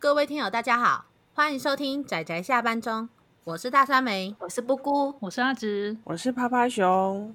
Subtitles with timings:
[0.00, 1.04] 各位听友，大家好，
[1.34, 3.06] 欢迎收听仔仔下班中，
[3.44, 7.34] 我是大酸梅，我是布姑，我是阿直，我是趴趴熊。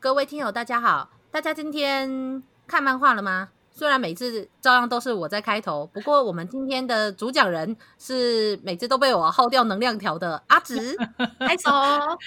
[0.00, 3.50] 各位听友，大家好，大家今天看漫画了吗？
[3.78, 10.96] 虽然每次照样都是我在开头，不过我们今天的主讲人是每次都被我耗掉能量条的阿直，
[11.38, 11.70] 开手。
[11.70, 12.18] 好，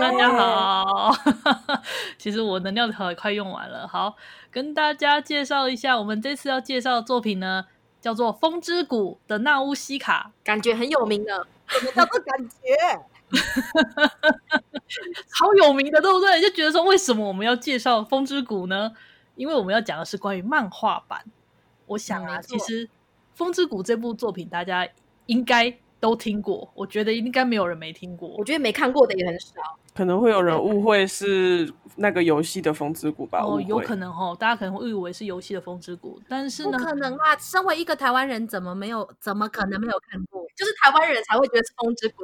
[0.00, 1.14] 大家好。
[2.16, 3.86] 其实我能量条也快用完了。
[3.86, 4.16] 好，
[4.50, 7.66] 跟大家介绍一下，我们这次要介绍的作品呢，
[8.00, 11.46] 叫做《风之谷》的纳乌西卡，感觉很有名的。
[11.66, 12.56] 什么叫做感觉？
[15.38, 16.40] 好有名的，对不对？
[16.40, 18.92] 就觉得说，为什么我们要介绍《风之谷》呢？
[19.36, 21.24] 因为我们要讲的是关于漫画版，
[21.86, 22.86] 我想啊，其实
[23.34, 24.88] 《风之谷》这部作品大家
[25.26, 28.28] 应该都听过，我觉得应该没有人没听过。
[28.38, 29.54] 我觉得没看过的也很少，
[29.92, 33.40] 可能会有人误会是那个游戏的《风之谷》吧？
[33.42, 37.36] 哦，有可能哦，大家可能会以为是游戏的《风之谷》，但是呢，不可能啊！
[37.40, 39.08] 身为一个台湾人，怎么没有？
[39.18, 40.40] 怎么可能没有看过？
[40.54, 42.22] 就是台湾人才会觉得是《风之谷》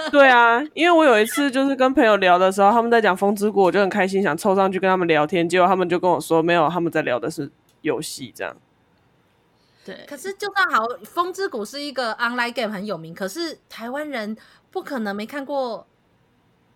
[0.00, 0.08] 啊。
[0.10, 8.56] 对啊，因为我有一次就是跟朋友聊的时候，他们在讲《风之谷》，我就很开心，想凑上去跟他们聊天，结果他们就跟我说没有，他们在聊的是游戏这样。
[9.84, 14.36] 对，可是就算好，《风之谷》是一个 online game 很有名，可是台湾人
[14.70, 15.86] 不可能没看过，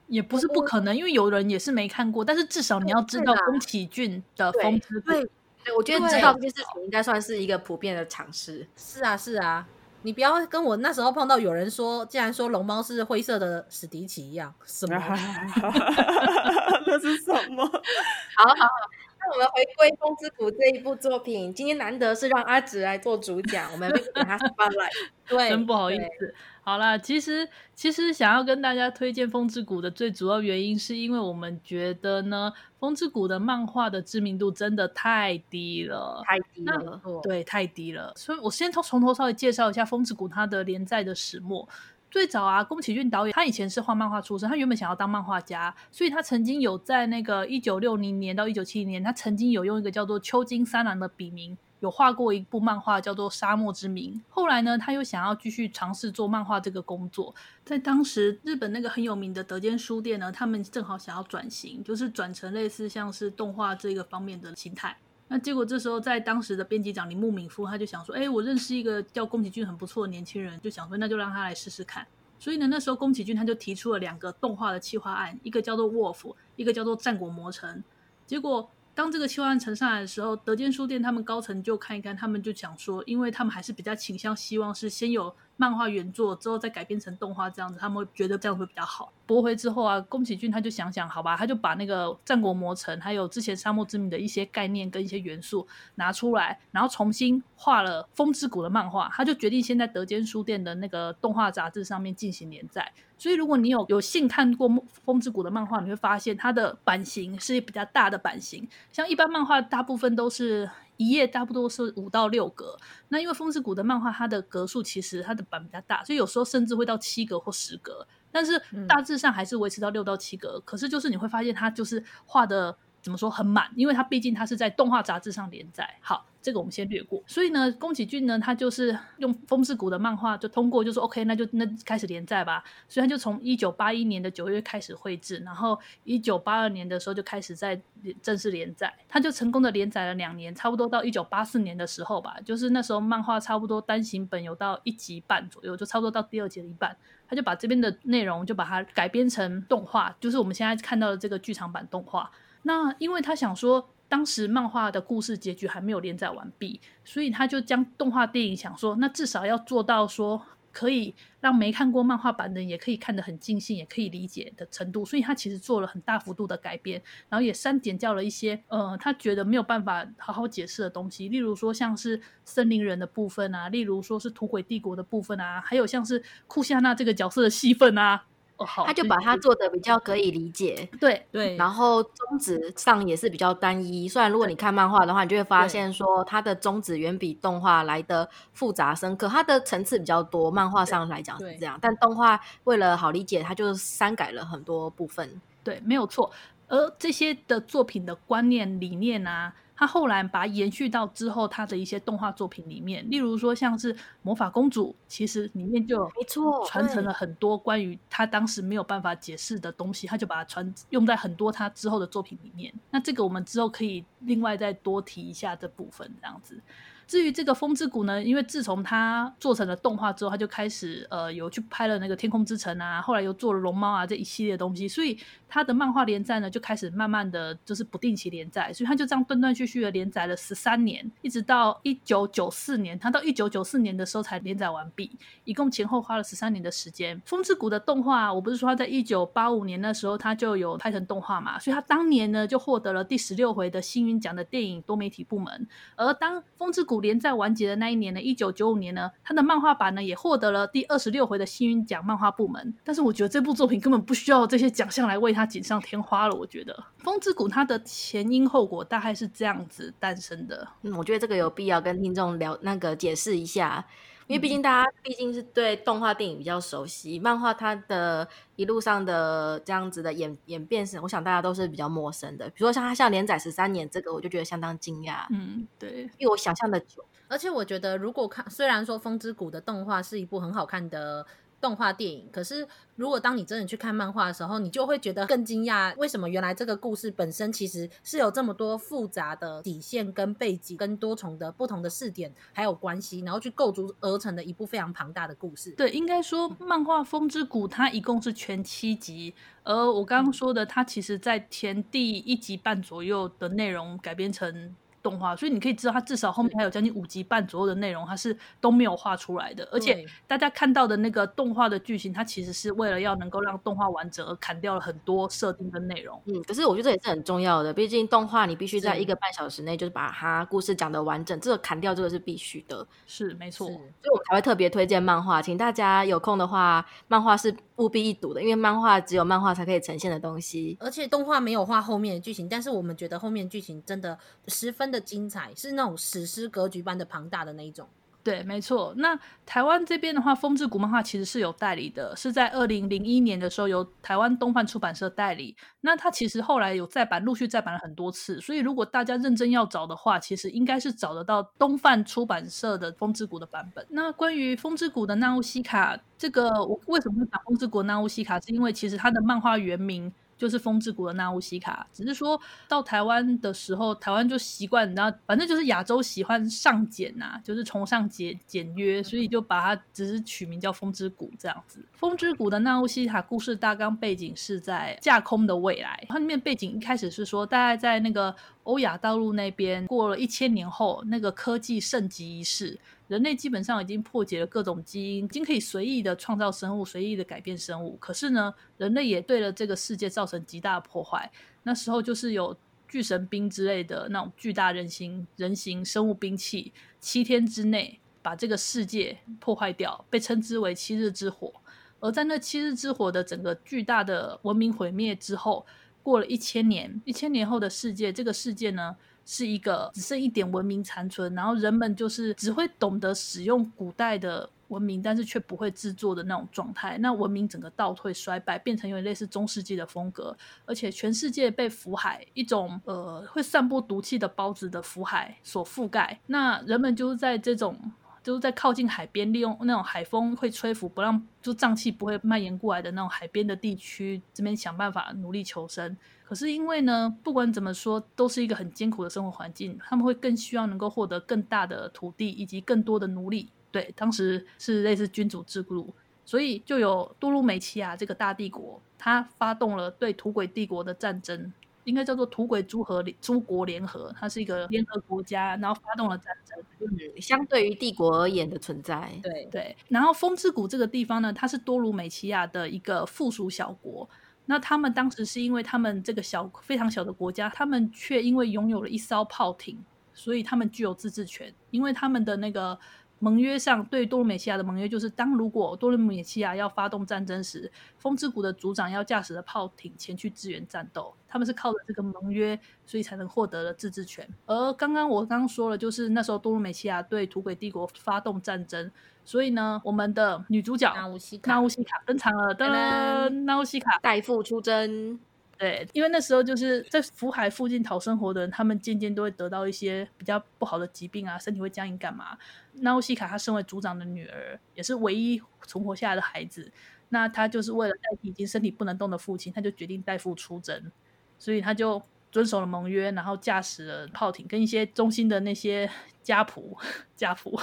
[0.08, 5.10] 也不是不可能，因为有人也是没看过，但是至少你要知道宫崎骏的《风之谷》。
[5.12, 5.30] 对，
[5.64, 8.66] 对，我觉得知道这件事情应该算是一个普遍的常识。
[8.76, 9.66] 是啊，是啊。
[10.02, 14.96] 你不要跟我那时候碰到有人说，竟然说龙猫是灰色的史迪奇一样，什么？
[16.86, 17.66] 那是什么？
[17.66, 17.70] 好
[18.48, 18.97] 好好，那
[19.30, 24.90] 我们回归《风之谷》这一部作品，今天难得是让阿直来做主讲，我们给他 spotlight。
[25.26, 26.34] 对，真不好意思。
[26.62, 38.12] 好啦，其实其实想要跟大家推荐《风之谷》的最主要原因，是因为我们觉得呢，《风之谷》的漫画的知名度真的太低了，太低了，对，太低了。
[38.16, 41.68] 所以我先从从头稍微介绍一下《风之谷》它的连载的始末。
[42.10, 51.56] 最早啊，宫崎骏导演他以前是画漫画出身，他原本想要当漫画家，所以他曾经有在那个一九六零年到一九七零年，他曾经有用一个叫做秋津三郎的笔名。
[51.80, 57.32] 有画过一部漫画叫做《沙漠之名》，后来呢，他又想要继续尝试做漫画这个工作。
[57.64, 64.96] 在当时，日本那个很有名的德间书店呢，他们正好想要转型，就是转成类似像是动画这个方面的形态。
[65.28, 72.06] 那结果这时候，在当时的编辑长铃木敏夫，他就想说：“哎，我认识一个叫宫崎骏很不错的年轻人，就想说那就让他来试试看。”
[72.38, 76.18] 所以呢，那时候宫崎骏他就提出了两个动画的企划案，一个叫做《Wolf》，
[76.56, 77.78] 一个叫做《战国魔城》。
[78.26, 78.70] 结果。
[78.94, 89.12] 当这个企划案呈上来的时候，德间书店他们高层就看一看，他们就想说，因为他们还是比较倾向希望是先有漫画原作之后再改编成动画这样子，他们会觉得这样会比较好。
[89.26, 102.90] 驳回之后啊，宫崎骏他就想想，好吧，他就把那个战国魔城还有之前沙漠之谜的一些概念跟一些元素拿出来，然后重新画了风之谷的漫画，他就决定先在德间书店的那个动画杂志上面进行连载。
[103.18, 104.70] 所以，如果你有有幸看过
[105.04, 108.66] 《风之谷》的漫画，你会发现它的版型是比较大的版型。
[108.92, 112.76] 像一般漫画，大部分都是一页，差不多是五到六格。
[113.08, 118.06] 那因为《风之谷》的漫画，它的格数其实它的版比较大，所以有时候甚至会到七格或十格。
[118.30, 120.58] 但是大致上还是维持到六到七格。
[120.58, 120.62] 嗯。
[120.66, 125.96] 可是就是你会发现，它就是画的怎么说很满，因为它毕竟它是在动画杂志上连载。
[126.00, 126.26] 好。
[126.40, 132.62] 这个我们先略过，所以呢，宫崎骏呢，他就是用《风之谷》的漫画就通过，就说 OK，那就那开始连载吧。
[132.88, 137.78] 所以他就从一九八一年的九月开始绘制，然后一九八二年的时候就开始在
[138.22, 138.94] 正式连载。
[139.08, 146.96] 他就成功的连载了两年，差不多到一九八四年的时候吧，就是那时候漫画差不多单行本有到一集半左右，就差不多到第二集的一半，
[147.28, 152.30] 他就把这边的内容就把它改编成动画，就是我们现在看到的这个剧场版动画。
[152.62, 153.90] 那因为他想说。
[154.10, 160.42] 当时漫画的故事结局还没有连载完毕，所以他就将动画电影想说，那至少要做到说
[160.72, 165.04] 可以让没看过漫画版的也可以看得很尽兴，也可以理解的程度。
[165.04, 178.24] 所以他其实做了很大幅度的改编，然后也删减掉了一些呃他觉得没有办法好好解释的东西，例如说像是森林人的部分啊，例如说是土鬼帝国的部分啊，还有像是库夏娜这个角色的戏份啊。
[178.58, 184.08] 哦、好，他就把它做的比较可以理解，对对，然后宗旨上也是比较单一。
[184.08, 190.50] 虽然如果你看漫画的话，你就会发现说它的宗旨远比动画来的复杂深刻，它的层次比较多。
[190.50, 195.40] 漫画上来讲是这样，但动画为了好理解，它就删改了很多部分。
[195.62, 196.30] 对，没有错。
[196.66, 199.54] 而这些的作品的观念理念啊。
[199.78, 212.74] 他后来把它延续到之后，他的一些动画作品里面，例如说像是魔法公主，其实里面就没错传承了很多关于他当时没有办法解释的东西，他就把它传用在很多他之后的作品里面。
[212.90, 216.60] 那这个我们之后可以另外再多提一下这部分，这样子。
[217.06, 235.10] 至于这个风之谷呢，因为自从他做成了动画之后，他就开始呃有去拍了那个天空之城啊，后来又做了龙猫啊这一系列的东西，所以他的漫画连载呢就开始慢慢的就是不定期连载，所以他就这样断断续续的连载了十三年，一直到一九九四年，他到一九九四年的时候才连载完毕，
[235.44, 237.20] 一共前后花了十三年的时间。
[237.24, 245.66] 风之谷的动画，我不是说他在一九八五年那时候他就有拍成动画嘛，所以他当年呢就获得了第十六回的星云奖的电影多媒体部门，
[245.96, 252.74] 而当风之谷连载完结的那一年呢，一九九五年呢，他的漫画版呢也获得了第二十六回的星云奖漫画部门。
[252.84, 256.34] 但是我觉得这部作品根本不需要这些奖项来为锦上添花了。
[256.34, 256.72] 我觉得
[257.04, 260.68] 《风之谷》它的前因后果大概是这样子诞生的。
[260.82, 263.84] 嗯，我觉得这个有必要跟听众聊那个解释一下。
[264.26, 272.44] 因为毕竟大家毕竟是对动画电影比较熟悉，漫画它的一路上的这样子的演演变是，我想大家都是比较陌生的。
[272.50, 275.24] 比如说像它像连载十三年这个，我就觉得相当惊讶。
[275.30, 277.02] 嗯，对，比我想象的久。
[277.26, 281.26] 而且我觉得，如果看虽然说《风之谷》的动画是一部很好看的。
[281.60, 282.66] 动画电影，可是
[282.96, 295.72] 如果当你真的去看漫画的时候，你就会觉得更惊讶，为什么原来这个故事本身其实是有这么多复杂的底线、跟背景、跟多重的不同的视点还有关系，然后去构筑而成的一部非常庞大的故事。
[295.72, 299.34] 对，应该说漫画《风之谷》它一共是全七集，
[299.64, 304.74] 而我刚刚说的，它其实在前第一集半左右的内容改编成。
[305.08, 309.66] 动画，所以你可以知道，它至少后面还有将近五集半左右的内容，它是都没有画出来的。
[309.72, 316.20] 而且大家看到的那个动画的剧情，它其实是为了要能够让动画完整而砍掉了很多设定跟内容。
[316.26, 322.86] 嗯，可是我觉得这也是很重要的，毕竟动画你必须在一个半小时内就是把它故事讲的完整，这个砍掉这个是必须的。
[323.06, 330.76] 是没错，所以我才会特别推荐漫画，请大家有空的话，漫画是务必一睹的，因为漫画只有漫画才可以呈现的东西。
[330.78, 334.16] 而且动画没有画后面的剧情，但是我们觉得后面剧情真的
[334.46, 334.98] 十分的。
[335.08, 337.88] 精彩是那种史诗格局般的庞大的那一种，
[338.24, 338.92] 对，没错。
[338.98, 345.56] 那台湾这边的话，风之谷漫画其实是有代理的，是在二零零一年的时候由台湾东贩出版社代理。
[345.80, 348.38] 那它其实后来有再版，陆续再版了很多次。
[348.40, 353.86] 所以如果大家认真要找的话，其实应该是找得到东贩出版社的风之谷的版本。
[353.88, 358.38] 那关于风之谷的纳乌西卡，这个我为什么会讲风之谷纳乌西卡？
[358.40, 360.12] 是因为其实它的漫画原名。
[360.38, 371.84] 就是风之谷的纳乌西卡，只是说到台湾的时候，台湾就习惯，然后反正就是亚洲喜欢上简呐、就是崇尚简简约，所以就把它只是取名叫风之谷这样子。
[371.92, 382.78] 风之谷的纳乌西卡故事大纲背景是在架空的未来，它里面背景一开始是说，大概在那个欧亚大陆那边过了一千年后，那个科技盛极一世。
[383.08, 387.96] 人类基本上已经破解了各种基因，已经可以随意的创造生物，随意的改变生物。
[387.96, 391.30] 可是呢，人类也对了这个世界造成极大的破坏。
[391.62, 392.56] 那时候就是有
[392.86, 401.52] 巨神兵之类的那种巨大人形人形生物兵器，七天之内把这个世界破坏掉，被称之为七日之火。
[402.00, 405.66] 而在那七日之火的整个巨大的文明毁灭之后，
[406.02, 408.96] 过了一千年，一千年后的世界，这个世界呢，
[409.30, 416.96] 是一个只剩一点文明残存，然后人们就是只会懂得使用古代的文明，但是却不会制作的那种状态。
[416.96, 420.34] 那文明整个倒退衰败，变成有点类似中世纪的风格，
[420.64, 426.18] 而且全世界被福海一种呃会散播毒气的孢子的福海所覆盖。
[426.28, 427.78] 那人们就是在这种
[428.22, 435.94] 就是在靠近海边，利用那种海风会吹拂，不让就瘴气不会蔓延过来的那种海边的地区，这边想办法努力求生。
[436.28, 439.78] 可是因为呢，不管怎么说，都是一个很艰苦的生活环境。
[439.82, 443.48] 他们会更希望能够获得更大的土地以及更多的奴隶。
[443.72, 445.94] 对，当时是类似君主制度，
[446.26, 451.50] 所以就有多鲁美奇亚这个大帝国，他发动了对土鬼帝国的战争，
[451.84, 454.14] 应该叫做土鬼诸和诸国联合。
[454.20, 456.62] 它是一个联合国家，然后发动了战争。
[456.80, 459.10] 嗯，相对于帝国而言的存在。
[459.22, 459.74] 对对。
[459.88, 464.06] 然后风之谷这个地方呢，它是多鲁美奇亚的一个附属小国。
[464.50, 469.78] 那他们当时是因为他们这个小非常小的国家，他们却因为拥有了一艘炮艇，
[470.14, 471.52] 所以他们具有自治权。
[471.70, 472.78] 因为他们的那个
[473.18, 481.14] 盟约上对多鲁美西亚的盟约就是，当如果多鲁美西亚要发动战争时，风之谷的族长要驾驶着炮艇前去支援战斗。
[481.28, 484.26] 他们是靠着这个盟约，所以才能获得了自治权。
[484.46, 488.90] 而刚刚我刚刚说了，就是那时候多鲁美西亚对土鬼帝国发动战争。
[489.28, 493.98] 所以呢，我们的女主角纳乌西卡，纳乌西卡登场了，噔，纳乌西卡。
[493.98, 495.20] 代父出征。
[495.58, 502.38] 对，因为那时候就是在福海附近讨生活的人，他们渐渐都会得到一些比较不好的疾病啊，身体会僵硬干嘛？
[502.76, 506.72] 那乌西卡她身为族长的女儿，也是唯一存活下来的孩子，
[507.10, 510.90] 那她就是为了代替已经身体不能动的父亲，她就决定代父出征，
[511.38, 512.00] 所以她就
[512.32, 515.90] 遵守了盟约，然后驾驶了炮艇，跟一些中心的那些
[516.22, 516.78] 家仆
[517.14, 517.60] 家仆，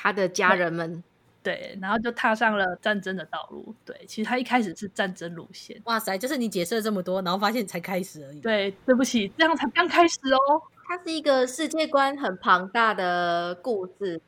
[0.00, 1.02] 他的家人们。
[1.42, 3.74] 对，然后就踏上了战争的道路。
[3.84, 5.80] 对，其实他一开始是战争路线。
[5.84, 8.40] 哇塞，就是你解释了这么多，然后发现才开始而已。
[8.40, 10.62] 对，对不起，这样才刚开始哦。
[10.86, 14.20] 它是一个世界观很庞大的故事。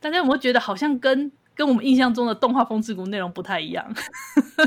[0.00, 3.94] 大家有没有觉得好像跟跟我们印象中的动画《风之谷》内容不太一样？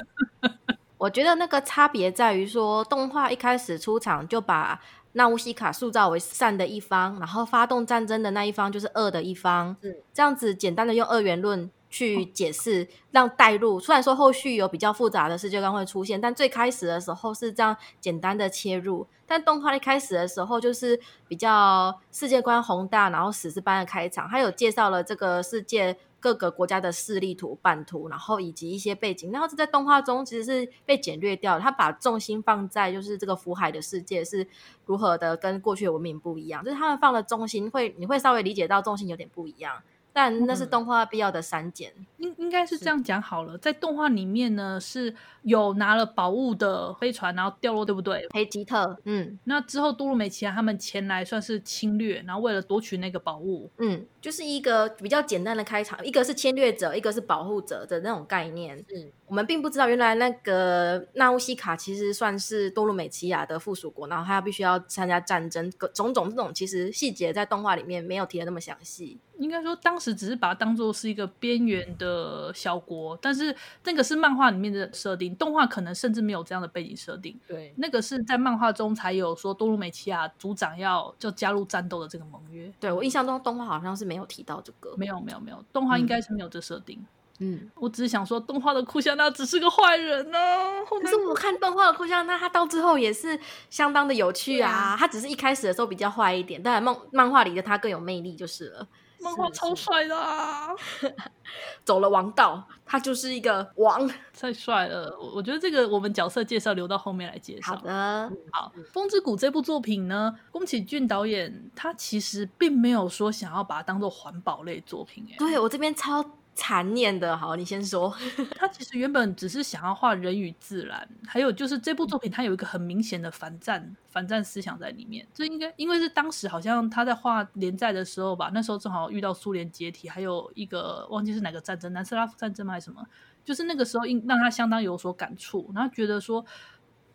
[0.98, 4.80] 我觉得那个差别在于说，动画一开始出场就把
[5.14, 9.76] 纳乌西卡塑造为善的一方，然后发动战争的那一方就是恶的一方。
[9.82, 11.70] 嗯这样子简单的用二元论。
[11.90, 13.80] 去解释，让带入。
[13.80, 19.08] 虽然说后续有比较复杂的世界观会出现，但最开始的时候是这样简单的切入。
[19.26, 21.00] 但动画一开始的时候就是
[21.30, 29.32] 比较世界观宏大，然后史诗般的开场，还有介绍了这个世界各个国家的势力图、版图，然后以及一些背景。
[29.32, 34.46] 然后这在动画中其实是被简略掉，他把重心放在就是这个福海的世界是
[34.86, 39.82] 如何的跟过去的文明不一样，就是他们放了重心会你会稍微理解到重心有点不一样。
[40.14, 43.56] 但那是动画必要的删减，应、嗯、应该是这样讲好了。
[43.56, 48.28] 在动画里面呢，是有拿了宝物的飞船，然后掉落，对不对？
[48.32, 58.78] 黑吉特，嗯，那之后多鲁美奇亚他们前来算是侵略，然后为了夺取那个宝物，嗯，就是一个比较简单的开场，一个是侵略者，一个是保护者的那种概念。
[58.94, 69.18] 嗯，我们并不知道原来那个纳乌西卡其实算是多鲁美奇亚的附属国，然后他必须要参加战争，种种这种其实细节在动画里面没有提的那么详细。
[69.38, 77.40] 应该说，当时只是把它当做是一个边缘的小国，但是那个是漫画里面的设定，动画可能甚至没有这样的背景设定。
[77.48, 82.70] 对，那个是在漫画中才有说多鲁美奇亚族长要就加入战斗的这个盟约。
[82.80, 87.06] 对，我印象中动画好像是没有提到这个，没有没有没有，动画应该是没有这设定。
[87.40, 90.84] 嗯，我只是想说，动画的库夏娜只是个坏人呢、啊。
[90.84, 94.96] 可是我看动画的库夏娜，他到最后也是相当的有趣啊。
[94.98, 98.88] 他、啊、只是一开始的时候比较坏一点，但漫漫画里的他更有魅力就是了。
[99.20, 100.70] 漫画超帅的啊！
[101.84, 105.18] 走了王道，他就是一个王， 太帅了。
[105.34, 107.76] 我觉得这个我们角色介绍留到后面来介绍。
[107.76, 115.26] 好的，好，《风之谷》这部作品呢，宫崎骏导演他其实并没有说想要把它当做环保类作品。
[115.32, 116.24] 哎，对我这边超。
[116.58, 118.12] 残念的，好，你先说。
[118.58, 125.26] 他其实原本只是想要画人与自然，还有就是这部作品它有一个很明显的反战、反战思想在里面。
[125.36, 133.06] 这应该因为是当时好像他在画连载的时候吧，那时候正好遇到苏联解体，还有一个忘记是哪个战争，南斯拉夫战争吗还是什么？
[133.46, 136.44] 就是那个时候应让他相当有所感触，然后觉得说。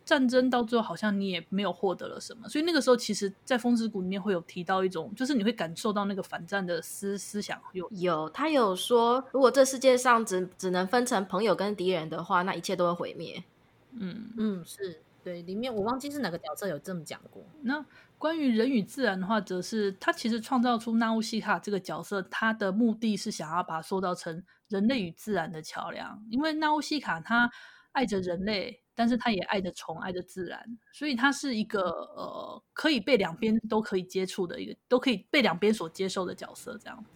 [0.05, 13.43] 战争到最后好像你也没有获得了什么，所以那个时候其实，在《风之谷》里面会有提到一种，就是你会感受到那个反战的思思想有有，他有说，如果这世界上只只能分成朋友跟敌人的话，那一切都会毁灭。
[13.93, 17.41] 嗯嗯，是对，里面我忘记是哪个角色有这么讲过。
[17.61, 17.85] 那
[18.17, 27.49] 关于人与自然的话，则是他其实创造出纳乌西卡这个角色，他的目的是想要把它塑造成人类与自然的桥梁，因为纳乌西卡他
[27.93, 28.82] 爱着人类。
[28.95, 31.81] 但是他也爱着虫，爱着自然，所以他是一个
[32.15, 37.09] 呃，可以被两边都可以接触的一个，都可以被两边所接受的角色，这样子。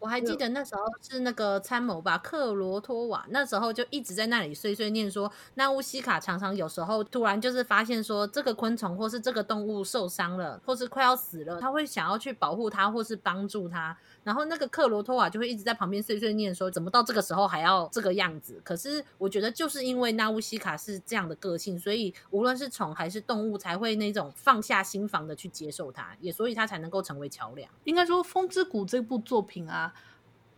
[0.00, 13.96] 我还记得那时候是那个参谋吧，克罗托瓦，那时候就一直在那里碎碎念说，那乌西卡常常有时候突然就是发现说，这个昆虫或是这个动物受伤了，或是快要死了，他会想要去保护它或是帮助它。
[14.24, 18.60] 然后那个克罗托瓦就会一直在旁边碎碎念说，怎么到这个时候还要这个样子？
[18.62, 27.68] 可是我觉得就是因为纳乌西卡是这样的个性，所以无论是宠还是动物才会那种放下心房的去接受它，也所以它才能够成为桥梁。
[27.84, 29.92] 应该说《风之谷》这部作品啊，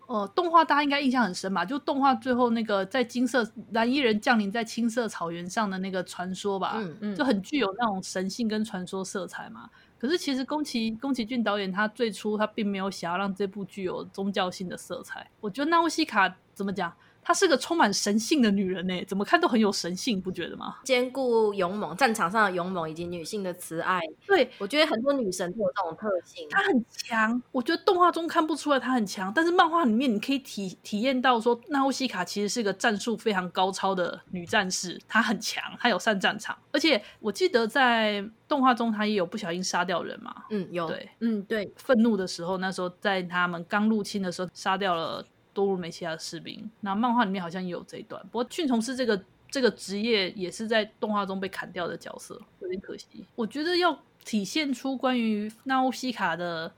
[0.06, 1.64] 呃，动画大家应该印象很深吧？
[1.64, 9.70] 就动画最后那个在金色蓝衣人降临在青色草原上的那个传说吧，嗯嗯，就很具有那种神性跟传说色彩嘛。
[9.98, 15.30] 可是其实宫崎宫崎骏导演他最初他并没有想要让这部剧有宗教性的色彩。
[15.40, 16.92] 我觉得纳乌西卡怎么讲？
[17.24, 20.76] 她是个充满神性的女人呢，怎么看都很有神性，不觉得吗？
[20.84, 24.00] 兼顾勇猛，战场上的勇猛以及女性的慈爱。
[24.26, 26.46] 对，我觉得很多女神都有这种特性。
[26.50, 40.44] 她很强，我觉得动画中看不出来她很强，但是漫画里面你可以体体验到说，纳乌西卡其实是个战术非常高超的女战士，她很强，她有上战场，而且我记得在动画中她也有不小心杀掉人嘛。
[40.50, 40.86] 嗯，有。
[40.86, 41.72] 对，嗯，对。
[41.76, 45.24] 愤怒的时候，那时候在他们刚入侵的时候杀掉了。
[45.54, 48.20] 多鲁美奇亚的士兵，那漫画里面好像也有这一段。
[48.24, 53.24] 不过，驯虫师这个这个职业也是在动画中被砍掉的角色，有点可惜。
[53.34, 56.70] 我觉得要体现出关于娜乌西卡的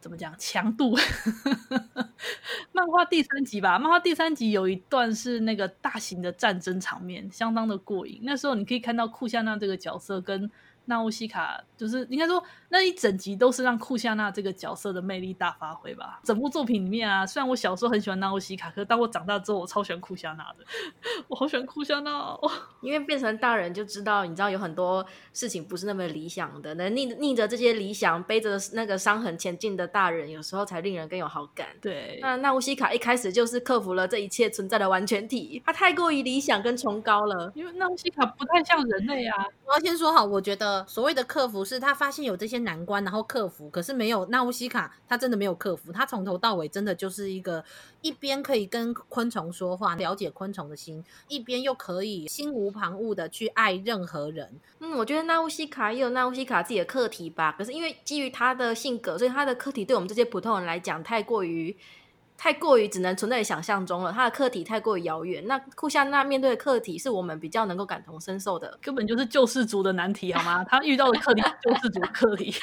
[0.00, 0.94] 怎么讲强度，
[2.72, 8.20] 漫画第三集吧，漫画第三集有一段是那个大型的战争场面，相当的过瘾。
[8.24, 10.50] 那时候你可以看到库夏娜这个角色跟。
[10.88, 16.20] 娜乌西卡就是应该说那一整集都是让库夏娜这个角色的魅力大发挥吧。
[16.24, 20.64] 整部作品里面啊，虽然我小时候很喜欢纳乌西卡，可是当我长大之后，我超喜欢库夏娜的。
[21.28, 22.50] 我好喜欢库夏娜哦，
[22.82, 26.74] 因为变成大人就知道，你知道有很多事情不是那么理想的。
[26.74, 31.68] 能逆逆着这些理想，背着那个伤痕前进的大人，有时候才令人更有好感。
[31.80, 37.52] 对，那纳乌西卡一开始就是克服了这一切存在的完全体，他太过于理想跟崇高了。
[37.54, 39.46] 因为纳乌西卡不太像人类啊。
[39.64, 40.84] 我要先说好，我觉得。
[40.86, 43.68] 所谓的克服是他发现有这些难关，然后克服。
[43.70, 45.92] 可是没有娜乌西卡，他真的没有克服。
[45.92, 47.64] 他从头到尾真的就是一个
[48.00, 54.60] 一边可以跟昆虫说话，了解昆虫的心，一边又可以心无旁骛的去爱任何人。
[54.80, 57.54] 嗯，我觉得娜乌西卡也有娜乌西卡自己的课题吧。
[57.56, 61.76] 可是因为基于他的性格，所以他的课题对我们这些普通人来讲太过于。
[62.38, 65.46] 太过于只能存在于想象中了，他的课题太过于遥远。
[65.46, 70.62] 那库夏娜面对的课题是我们比较能够感同身受的，根本就是救世主的难题，好吗？
[70.68, 72.54] 他遇到的课题救世主的课题，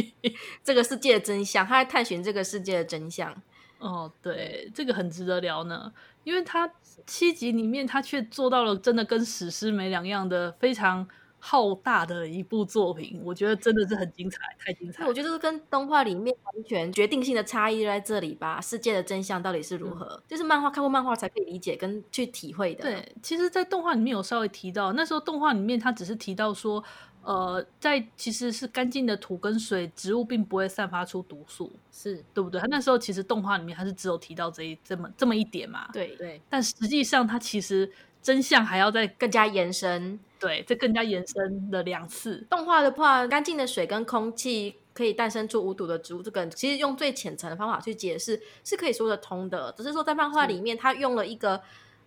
[0.64, 3.34] 这个世界的真相，他在探寻这个世界的真相。
[3.78, 5.92] 哦，对，这个很值得聊呢，
[6.24, 6.70] 因为他
[7.06, 11.08] 七集里面他却做到了真的跟史诗没两样的非常。
[11.42, 15.06] 浩大的一部作品，我觉得真的是很精彩，太精彩。
[15.06, 18.60] 我觉得是跟动画里面完全决定性的差异就在这里吧。
[18.60, 20.04] 世界的真相到底是如何？
[20.04, 22.82] 嗯、就是漫画看过漫画才可以理解跟去体会的。
[22.82, 26.84] 对，其实，在动画里面有稍微提到，那时候动画里面他只是提到说，
[27.22, 32.60] 呃，在其实是干净的土跟水，植物并不会散发出毒素，是对不对？
[32.60, 35.88] 他那时候其实动画里面他是只有提到这一这么这么一点嘛。
[35.92, 37.90] 对对，但实际上他其实。
[38.22, 42.44] 真相还要再更加延伸，对，这更加延伸了两次。
[42.50, 49.72] 动画的话，干净的水跟空气可以诞生出无毒的植物，这个其实用最浅层的方法去解释是可以说得通的。
[49.76, 51.60] 只是说在漫画里面，他用了一个。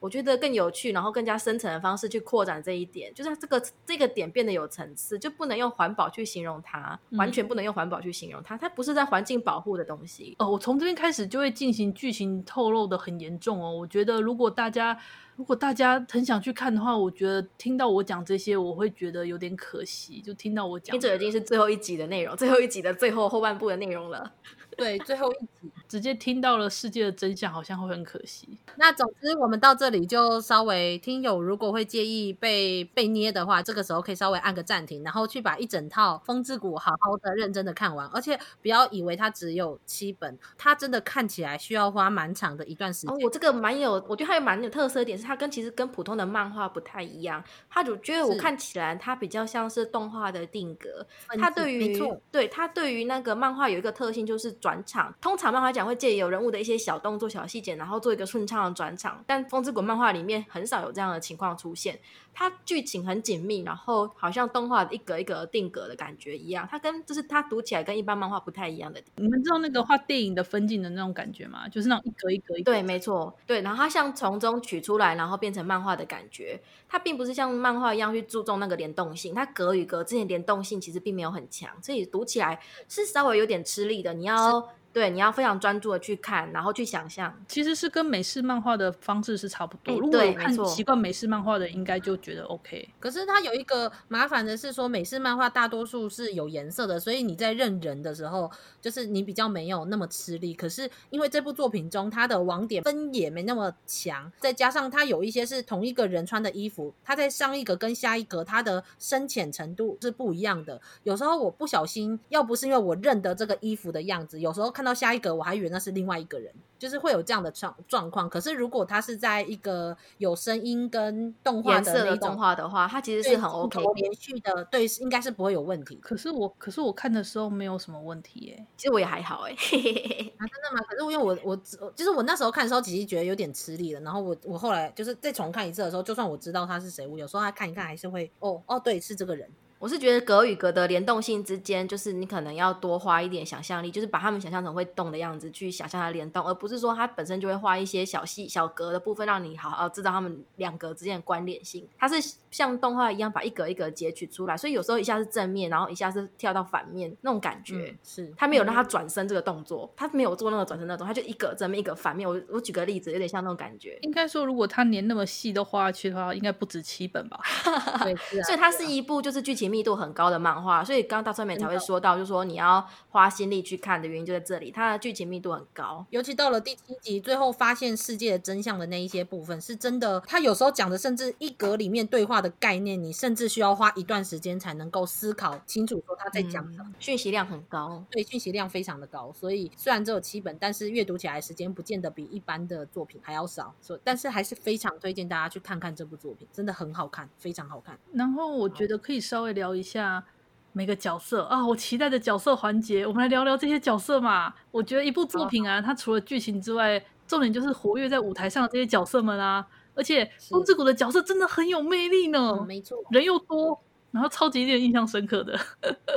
[0.04, 10.36] 我觉得更有趣，然后更加深层的方式去扩展这一点，就是这个这个点变得有层次，就不能用环保去形容它，嗯、完全不能用环保去形容它，它不是在环境保护的东西。
[10.40, 13.72] 哦，我从这边开始就会进行剧情透露的很严重哦。
[13.72, 15.00] 我觉得如果大家
[15.38, 20.20] 如果大家很想去看的话，我觉得听到我讲这些，我会觉得有点可惜。
[20.20, 24.34] 就听到我讲，这已经是最后一集的内容，最后一集的最后后半部的内容了。
[24.76, 28.58] 对，最后一集直接听到了世界的真相，好像会很可惜。
[28.78, 38.08] 那总之，我们到这里就稍微听友如果会介意被被捏的话，这个时候可以稍微按个暂停，然后去把一整套《风之谷》好好的、认真的看完。
[38.08, 43.16] 而且不要以为它只有七本，它真的看起来需要花蛮长的一段时间。
[43.16, 47.44] 哦，我这个蛮有，我觉得它有蛮有特色一点，是它跟其实跟普通的漫画不太一样。
[47.70, 51.06] 它就觉得我看起来它比较像是动画的定格。
[51.40, 54.52] 它对于对它对于那个漫画有一个特性就是。
[54.64, 59.22] 转场，通常漫画讲会借由人物的一些小动作、小细节，然后做一个顺畅的转场。
[59.28, 62.00] 但《风之谷》漫画里面很少有这样的情况出现。
[62.34, 66.68] 它剧情很紧密，然后好像动画一格一格定格的感觉一样。
[66.70, 69.02] 它跟就是它读起来跟一般漫画不太一样的。
[69.16, 71.68] 你们知道那个画电影的分镜的那种感觉吗？
[71.70, 72.72] 就是那种一格一格一格。
[72.72, 73.62] 对，没错，对。
[73.62, 76.60] 然后它像从中取出来，然后变成漫画的感觉。
[76.90, 79.34] 它并不是像漫画一样去注重那个联动性。
[79.34, 84.14] 它格与格之间联动性其实并没有很强，所以读起来是稍微有点吃力的。
[84.14, 84.70] 你要。
[84.94, 90.00] 对，你要非常专注的去看，然后去想象，其实是跟美式漫画的方式是差不多。
[90.00, 92.88] 如果看习惯美式漫画的，应该就觉得 OK。
[93.00, 100.54] 可是它有一个麻烦的是说，美式漫画大多数是有颜色的，所以你在认人的时候，就是你比较没有那么吃力。
[100.54, 110.80] 可是因为这部作品中它的网点分也没那么强，再加上它有一些是同一个人穿的衣服，它在上一格跟下一格它的深浅程度是不一样的。
[111.02, 114.83] 有时候我不小心，要不是因为我认得这个衣服的样子，有时候看。
[114.84, 118.30] 到下一个，我还以为那是另外一个人，就是会有这样的状状况。
[118.30, 125.96] 可是如果他是在一个有声音跟动画的那种动画的话，它其实是很 OK 连续的，对，应该是不会有问题。
[126.02, 128.66] 可是我，可是我看的时候没有什么问题耶。
[128.78, 130.82] 其实我也还好哎，啊，真的吗？
[130.88, 131.56] 可是因为我我
[131.96, 134.02] 就是我那时候看的时候，其实觉得有点吃力了。
[134.02, 139.50] 然后我我后来就是再重看一次的时候，就算我知道他是谁，我有时候他看一看还是会哦哦，对，是这个人。
[139.84, 151.86] 我是觉得格与格的联动性之间，就是你可能要多花一点想象力，就是把他们想象成会动的样子去想象它联动，而不是说它本身就会画一些小细小格的部分，让你好好知道他们两格之间的关联性。
[151.98, 152.16] 它是
[152.50, 157.76] 像动画一样把一格一格截取出来，所以有时候一下是正面，然后一下是跳到反面那种感觉。
[157.76, 162.26] 嗯、是他没有让他转身这个动作，他没有做那个转身那种，他就一格正面一格反面。
[162.26, 164.00] 我我举个例子，有点像那种感觉。
[164.04, 167.38] 应该说，如果他连那么细都画下去的话，应该不止七本吧？
[168.06, 168.16] 对。
[168.44, 176.06] 所以它是一部就是剧情密度很高的漫画，所以刚刚大川美才会说到，就是说你要花心力去看的原因就在这里，它的剧情密度很高。
[176.12, 180.20] 尤其到了第七集，最后发现世界的真相的那一些部分，是真的。
[180.28, 186.86] 他有时候讲的甚至一格里面对话的概念，你甚至需要花一段时间才能够思考清楚，说他在讲什么。
[187.00, 189.34] 讯息量很高，对，讯息量非常的高。
[189.34, 193.74] 所以虽然只有七本，但是阅读起来时间不见得比一般的作品还要少。
[193.82, 197.98] 所但是还是非常推荐大家去看看这部作品，真的很好看，非常好看。
[198.12, 200.24] 然后我觉得可以稍微聊一下
[200.72, 204.52] 每个角色啊，我期待的角色环节，我们来聊聊这些角色嘛。
[204.72, 209.68] 我觉得一部作品啊，它除了剧情之外，重点就是活跃在舞台上的这些角色们啊。
[209.96, 215.56] 而且风之谷的角色真的很有魅力呢，嗯、没错，人又多，然后超级令人印象深刻的，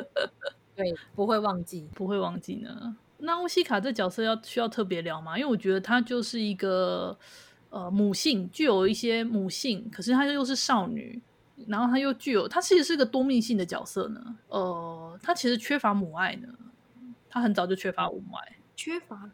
[0.74, 2.96] 对，不会忘记，不会忘记呢。
[3.18, 5.38] 那乌西卡这角色要需要特别聊吗？
[5.38, 7.18] 因为我觉得她就是一个
[7.68, 11.20] 呃母性，具有一些母性，可是她又是少女。
[11.66, 14.36] 然后他又具有，他其实是个多面性的角色呢。
[14.48, 16.48] 呃，他其实缺乏母爱呢，
[17.28, 19.30] 他很早就缺乏母爱，缺乏。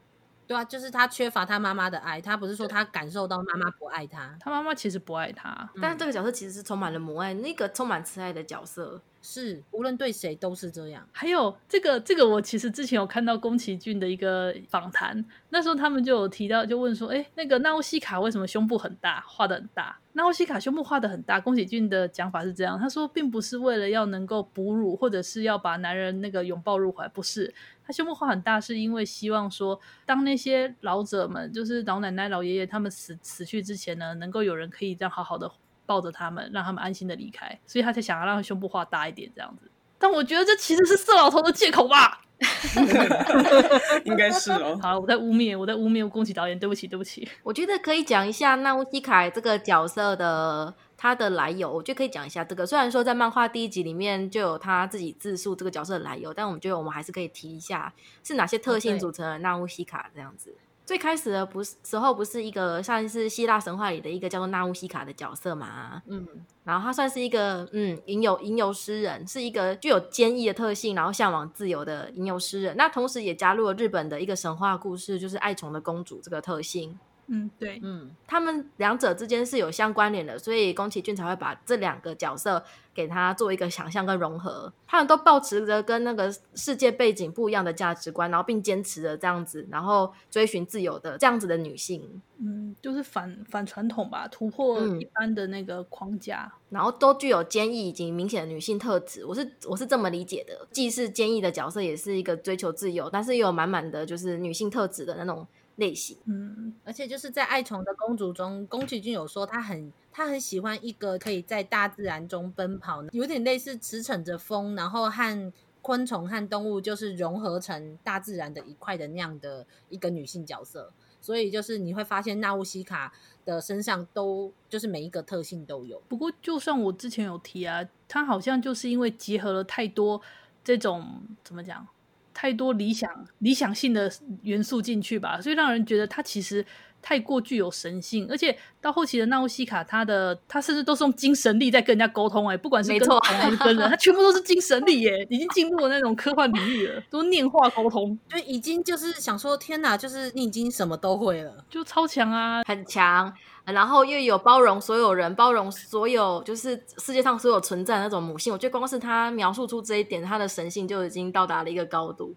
[0.52, 9.00] 对啊，就是他缺乏他妈妈的爱，他不是说他感受到妈妈不爱他，他妈妈其实不爱他，但是这个角色其实是充满了母爱，那个充满慈爱的角色。
[9.24, 11.06] 是，无论对谁都是这样。
[11.12, 19.96] 还有这个，这个我其实之前有看到宫崎骏的一个访谈，那时候他们就有提到，就问说，哎，那个娜乌西卡为什么胸部很大，画的很大？
[20.14, 27.54] 娜乌西卡胸部画的很大，宫崎骏的讲法是这样，他说并不是为了要能够哺乳，或者是要把男人那个拥抱入怀，不是，
[27.92, 35.50] 胸部画很大是因为希望说，当那些老者们，就是老奶奶、老爷爷他们死死去之前呢，能够有人可以这样好好的。
[35.84, 39.68] 抱着他们，让他们安心的离开，所以他才想要让胸部画大一点这样子。
[39.98, 42.22] 但我觉得这其实是色老头的借口吧，
[44.04, 44.78] 应该是哦。
[44.82, 47.28] 好，我在污蔑，我在污蔑宫崎导演，对不起，对不起。
[47.42, 52.66] 我觉得可以讲一下纳乌西卡这个角色的他的来由，我觉得可以讲一下这个。
[52.66, 57.92] 虽然说在漫画第一集里面就有他自己自述这个角色的来由，但我们觉得我们还是可以提一下
[58.24, 60.54] 是哪些特性组成的那乌西卡这样子。
[60.84, 66.02] 最开始的不是时候，不是一个像是希腊神话里的一个叫做纳乌西卡的角色嘛？
[66.06, 66.26] 嗯，
[66.64, 72.76] 然后他算是一个嗯吟游吟游诗人，是一个具有坚毅的特性，然后向往自由的吟游诗人。
[72.76, 76.98] 那同时也加入了日本的一个神话故事，就是爱宠的公主这个特性。
[77.34, 84.70] 嗯，对，嗯，他们两者之间是有相关联的，所以宫崎骏才会把这两个角色给他做一个想象跟融合。
[84.86, 92.20] 他们都保持着跟那个世界背景不一样的价值观，然后并坚持着这样子，然后追寻自由的这样子的女性。
[92.38, 99.24] 嗯，就是反反传统吧，突破一般的那个框架，嗯，然后都具有坚毅以及明显的女性特质。
[99.24, 105.46] 我是我是这么理解的，既是坚毅的角色，也是一个追求自由，但是又有满满的就是女性特质的那种。
[105.76, 120.92] 类型，嗯，而且就是在爱宠的公主中，宫崎骏有说他很他很喜欢一个可以在大自然中奔跑，有点类似驰骋着风，然后和昆虫和动物就是融合成大自然的一块的那样的一个女性角色。
[121.20, 123.12] 所以就是你会发现纳乌西卡
[123.44, 126.02] 的身上都就是每一个特性都有。
[126.08, 130.20] 不过就算我之前有提啊，她好像就是因为结合了太多
[130.64, 131.86] 这种怎么讲？
[132.32, 134.10] 太多理想理想性的
[134.42, 136.64] 元素进去吧，所以让人觉得他其实
[137.02, 153.32] 太过具有神性，而且到后期的纳乌西卡，他的他甚至都是用精神力在跟人家沟通，哎，不管是跟虫还是跟人，他全部都是精神力，耶， 已经进入了那种科幻领域了，都念话沟通，就已经就是想说，天哪，就是你已经什么都会了，就超强啊，很强。
[153.64, 158.52] 然后又有包容所有人，包容所有就是世界上所有存在的那种母性。
[158.52, 162.34] 我觉得光是他描述出这一点，他的神性就已经到达了一个高度。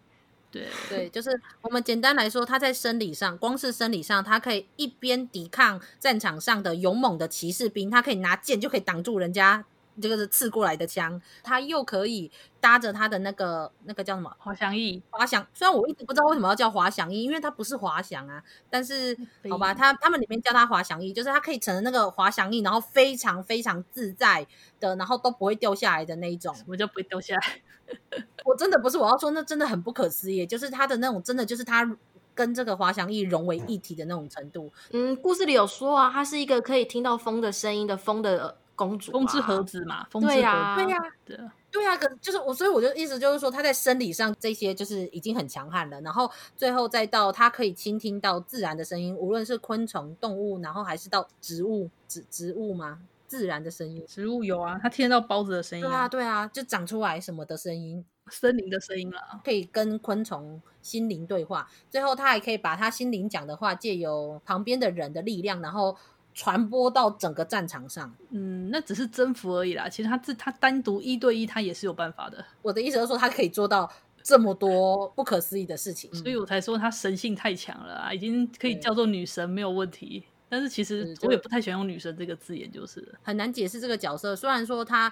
[0.55, 1.29] 对 对，就是
[1.61, 9.65] 我们简单来说，他在生理上，光是生理上，他可以一边抵抗战场上的勇猛的骑士兵，他可以拿剑就可以挡住人家。
[10.01, 15.01] 这个是刺过来的枪，他又可以搭着他的那个那个叫什么滑翔翼？
[15.09, 18.43] 滑翔，虽然我一直不知道为什么要叫滑翔翼，因为它不是滑翔啊。
[18.69, 19.17] 但是
[19.49, 24.45] 好吧，他他们里面叫它滑翔翼，就是它可以乘着那个滑翔翼，然后非常非常自在
[24.79, 26.53] 的，然后都不会掉下来的那一种。
[26.55, 27.61] 什么叫不会掉下来？
[28.43, 31.97] 我真的不是我要说，那真的很不可思议，就是它的那种真的就是它
[32.33, 34.73] 跟这个滑翔翼融为一体的那种程度。
[34.91, 38.57] 嗯，故事里有说啊，它是一个可以听到风的声音的风的。
[38.75, 41.39] 公主、啊，风之盒子嘛，风之盒子，对呀、啊，对呀、啊，对，
[41.71, 52.99] 对啊，可就是我，所以我就意思就是说，他在生理上这些就是已经很强悍了，然后最后再到他可以倾听到自然的声音，无论是昆虫、动物，然后还是到植物、植植物吗？
[53.27, 65.97] 自然的声音，植物有啊，他听得到孢子的声音，对啊，对啊，就长出来什么的声音，森林的声音了，可以跟昆虫心灵对话，最后他还可以把他心灵讲的话，借由旁边的人的力量，然后
[66.35, 68.13] 传播到整个战场上。
[68.29, 72.45] 嗯，那只是征服而已啦，其实他自他单独一对一，他也是有办法的。
[72.61, 80.25] 我的意思是说，他可以做到这么多不可思议的事情，所以我才说他神性太强了啊，已经可以叫做女神没有问题。
[80.47, 84.35] 但是其实我也不太喜欢用“女神”这个字眼，就是很难解释这个角色。
[84.35, 85.11] 虽然说他。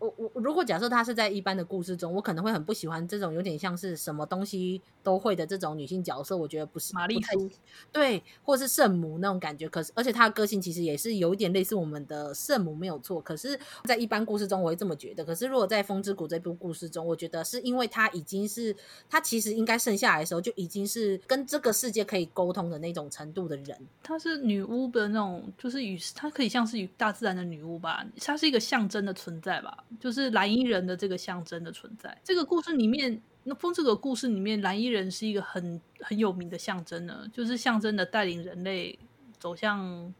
[0.00, 6.36] 我我如果假设她是在一般的故事中，我可能会很不喜欢这种有点像是什么东西都会的这种女性角色。
[6.36, 7.50] 我觉得不是玛丽苏，
[7.92, 9.68] 对，或是圣母那种感觉。
[9.68, 13.20] 可是，而且她的个性其实也是有一点类似我们的圣母，没有错。
[13.20, 15.24] 可是，在一般故事中，我会这么觉得。
[15.24, 18.74] 可是，如果在《风之谷》这部故事中，我觉得是因为她已经是
[19.08, 23.76] 她其实应该生下来的时候就已经是跟这个世界可以沟通的那种程度的人。
[24.02, 28.04] 她是女巫的那种，就是与她可以像是与大自然的女巫吧。
[28.18, 29.84] 她是一个象征的存在吧。
[29.98, 38.98] 就是蓝衣人的这个象征的存在，这个故事里面，那风这个故事里面，蓝衣人是一个很很有名的象征呢，就是象征的带领人类
[39.38, 40.14] 走向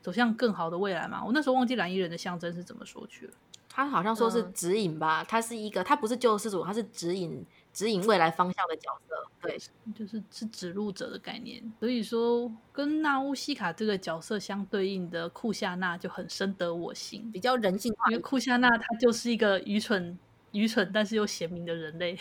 [0.00, 1.24] 走向更好的未来嘛。
[1.24, 3.32] 我那时候忘记蓝衣人的象征是怎么说去了，
[3.68, 9.58] 他好像说是指引吧，他、嗯、是一个，他不是救世主，他是指引指引未来方向的角色，对，
[9.94, 11.62] 就是是指路者的概念。
[11.78, 18.10] 所以说，跟纳乌西卡这个角色相对应的库夏娜就很深得我心，比较人性化。
[18.10, 20.18] 因为库夏娜她就是一个愚蠢、
[20.52, 22.18] 愚蠢但是又贤明的人类，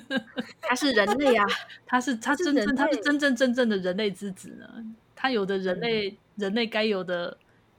[0.62, 1.44] 他是人类啊，
[1.86, 4.66] 他是他真正他是真正真正的人类之子呢，
[5.14, 7.36] 他有的人类、嗯、人类该有的。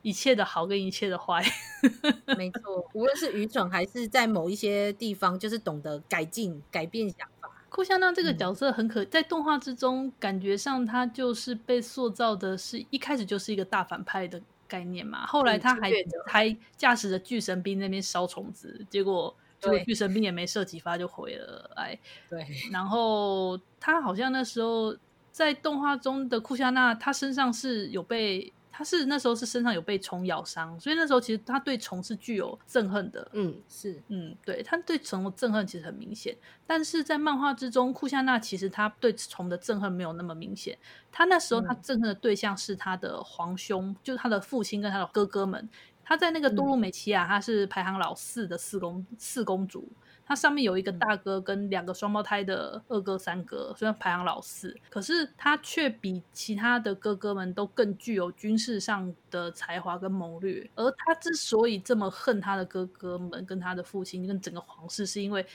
[0.07, 1.43] 一切的好跟一切的坏，
[2.37, 7.49] 没错，无论是愚蠢还是在某一些地方，就是懂得改进、改变想法。
[7.67, 15.25] 库夏娜这个角色很可，在动画之中，感觉上他就是被塑造的是一开始就是一个大反派的概念嘛。
[15.25, 15.91] 后来他还
[16.25, 21.69] 还驾驶着巨神兵那边烧虫子，结果结果巨神兵也没射几发就毁了。
[21.75, 22.47] 哎，对。
[22.71, 24.95] 然后他好像那时候
[25.33, 28.53] 在动画中的库夏娜，他身上是有被。
[28.77, 33.27] 他是那时候是身上有被虫咬伤，所以那时候其实他对虫是具有憎恨的。
[33.33, 36.37] 嗯，是，嗯，对，他对虫的憎恨其实很明显。
[36.67, 40.77] 但是在漫画之中，库夏娜其实他对虫的憎恨没有那么明显。
[41.11, 45.67] 他那时候他憎恨的对象是他的皇兄，嗯、就是他的父亲跟他的哥哥们。
[46.03, 49.89] 他在那个多鲁美奇亚，他是排行老四的四公四公主。
[50.27, 60.69] 他上面有一个大哥跟两个双胞胎的二哥三哥，虽然排行老四，可是他却比其他的哥哥们都更具有军事上的才华跟谋略。
[60.75, 65.45] 而他之所以这么恨他的哥哥们跟他的父亲跟整个皇室，是因为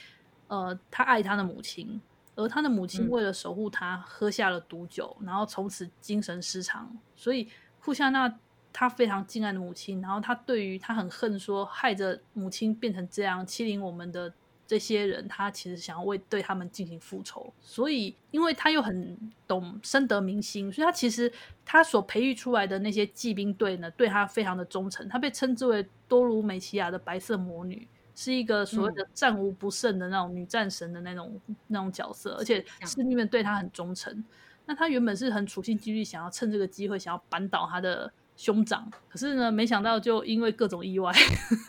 [0.47, 2.01] 呃他爱他的母亲，
[2.33, 6.91] 而他的母亲为了守护他喝下了毒酒，然后从此精神失常。
[7.15, 7.47] 所以
[7.79, 8.39] 库夏娜
[8.71, 14.33] 他非常敬爱的母亲，然后他对于他很恨，说害着母亲变成这样欺凌我们的。
[14.73, 21.31] 这些人，他其实想要为对他们进行复仇，所以因为他又很懂深得民心，所以他其实
[21.63, 25.07] 他所培育出来的那些骑兵队呢，对他非常的忠诚。
[25.07, 34.25] 他被称之为多鲁美奇亚的白色魔女，是一个所谓的战无不胜的那种女战神的那种那种角色，而且士兵们对他很忠诚。
[34.65, 38.11] 那他原本是很处心积虑想要趁这个机会想要扳倒他的。
[38.35, 41.11] 兄长，可是呢，没想到就因为各种意外，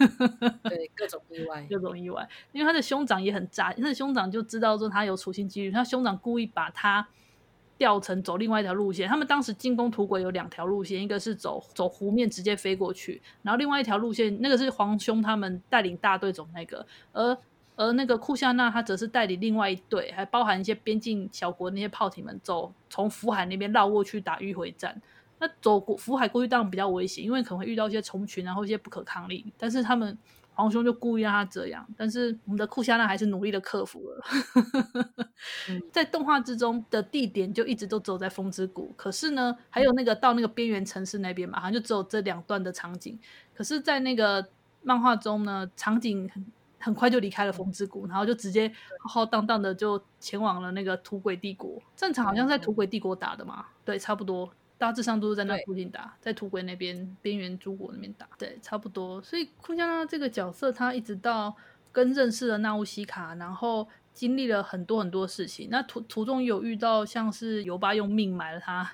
[0.65, 7.07] 对，各种意外，各种意外，因为他的兄长也很渣，他的兄长就知道说他有处心积虑，他兄长故意把他
[7.77, 9.07] 调成走另外一条路线。
[9.09, 17.37] 他们当时进攻土轨有两条路线，一个是走走湖面直接飞过去，然后另外一条路线那个是皇兄他们带领大队走那个，而
[17.77, 25.03] 而那个库夏娜他则是带领另外一队，还包含一些边境小国那些炮艇们走从福海那边绕过去打迂回战。
[25.39, 29.53] 那走过福海过去当然比较危险，因为可能会遇到一些虫群，然后一些不可抗力。
[29.59, 30.17] 但是他们
[30.55, 34.25] 皇兄就故意让他这样，但是我们的库夏娜还是努力的克服了。
[35.69, 43.19] 嗯、 在动画之中的地点就一直都走在风之谷，可是呢，还有那个到那个边缘城市那边嘛，好像就只有这两段的场景。
[43.53, 44.47] 可是，在那个
[44.83, 46.47] 漫画中呢，场景很
[46.79, 51.83] 很快就离开了风之谷，然后就直接浩浩荡荡的就前往了那个土鬼帝国。
[51.97, 54.49] 战场好像在土鬼帝国打的嘛，对，差不多。
[54.77, 59.23] 大致上都是在那附近打，在土鬼那边边缘诸国那边打，对，差不多。
[59.23, 61.55] 所以库夏娜这个角色，他一直到
[61.93, 65.69] 跟认识了纳乌西卡，然后经历了很多很多事情。
[65.71, 68.93] 那途途中有遇到像是尤巴用命买了他，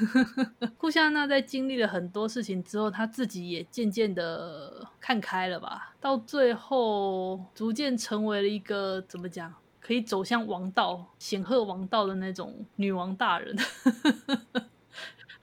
[0.76, 5.94] 库夏娜在经历了很多事情之后，他自己也渐渐的看开了吧。
[6.00, 13.56] 到最后，逐渐成为了一个怎么讲，可以走向王道、显赫王道的那种女王大人。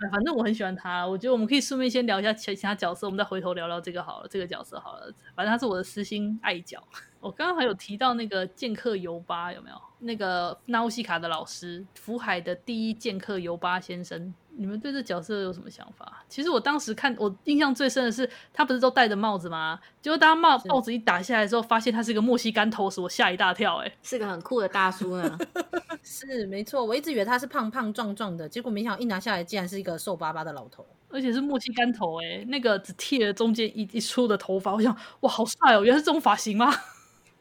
[0.09, 4.27] 反正我很喜欢他，我觉得我们可以顺便先聊一下其他角色，我们再回头聊聊这个好了。
[4.27, 6.81] 这个角色好了，反正他是我的私心爱角。
[7.19, 9.75] 我刚刚还有提到那个剑客尤巴有没有？
[9.99, 14.33] 那个纳乌西卡的老师，福海的第一剑客尤巴先生。
[14.57, 16.23] 你们对这角色有什么想法？
[16.27, 19.79] 其实我当时看，我印象最深的是他不是都戴着帽子吗？
[20.01, 23.87] 结果当帽帽子一打下来之后，发现他是一个墨西干头，使我吓一大跳，欸。
[23.87, 25.37] 哎，是个很酷的大叔呢。
[26.03, 32.39] 是没错，我一直以为他是胖胖壮壮的，结果没想到一拿下来，竟然是一个瘦巴巴的老头，而且是墨西干头，欸。
[32.41, 35.83] 哎，那个只剃了中间一一撮的头发，我想哇，好帅哦！
[35.83, 36.73] 原来是这种发型吗？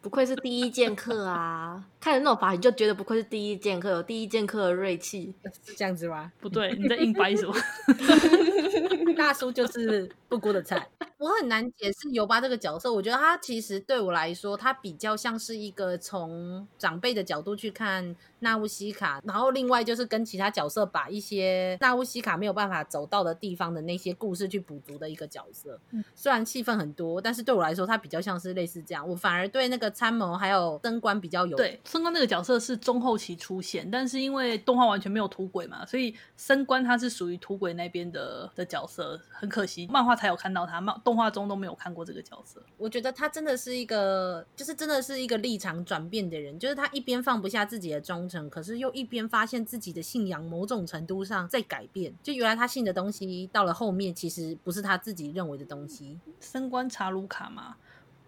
[0.02, 1.84] 不愧是第一剑客啊！
[2.00, 5.34] 看着那种发型就觉得不愧是第一剑客，有第一剑客的锐气，
[5.64, 6.32] 是这样子吗？
[6.40, 7.54] 不对，你在硬掰什么？
[9.14, 10.88] 大叔就是不姑的菜。
[11.18, 25.78] 我很难解释尤巴这个角色，我觉得他其实对我来说，他比较像是一个从长辈的角度去看纳乌西卡，然后另外就是跟其他角色把一些纳乌西卡没有办法走到的地方的那些故事去补足的一个角色。
[25.90, 29.06] 嗯，虽然戏份很多，但是对我来说，他比较像是类似这样。
[29.06, 40.94] 我反而对那个参谋还有升官比较有对升官那个角色是中后期出现，但是因为动画完全没有土鬼嘛，所以升官他是属于土鬼那边的的角色，很可惜漫画才有看到他漫。
[41.02, 56.18] 动画中都没有看过这个角色，我觉得他真的是一个，就是真的是一个立场转变的人，就是他一边放不下自己的忠诚，可是又一边发现自己的信仰某种程度上在改变，就原来他信的东西到了后面其实不是他自己认为的东西。
[56.40, 57.76] 升官查卢卡嘛。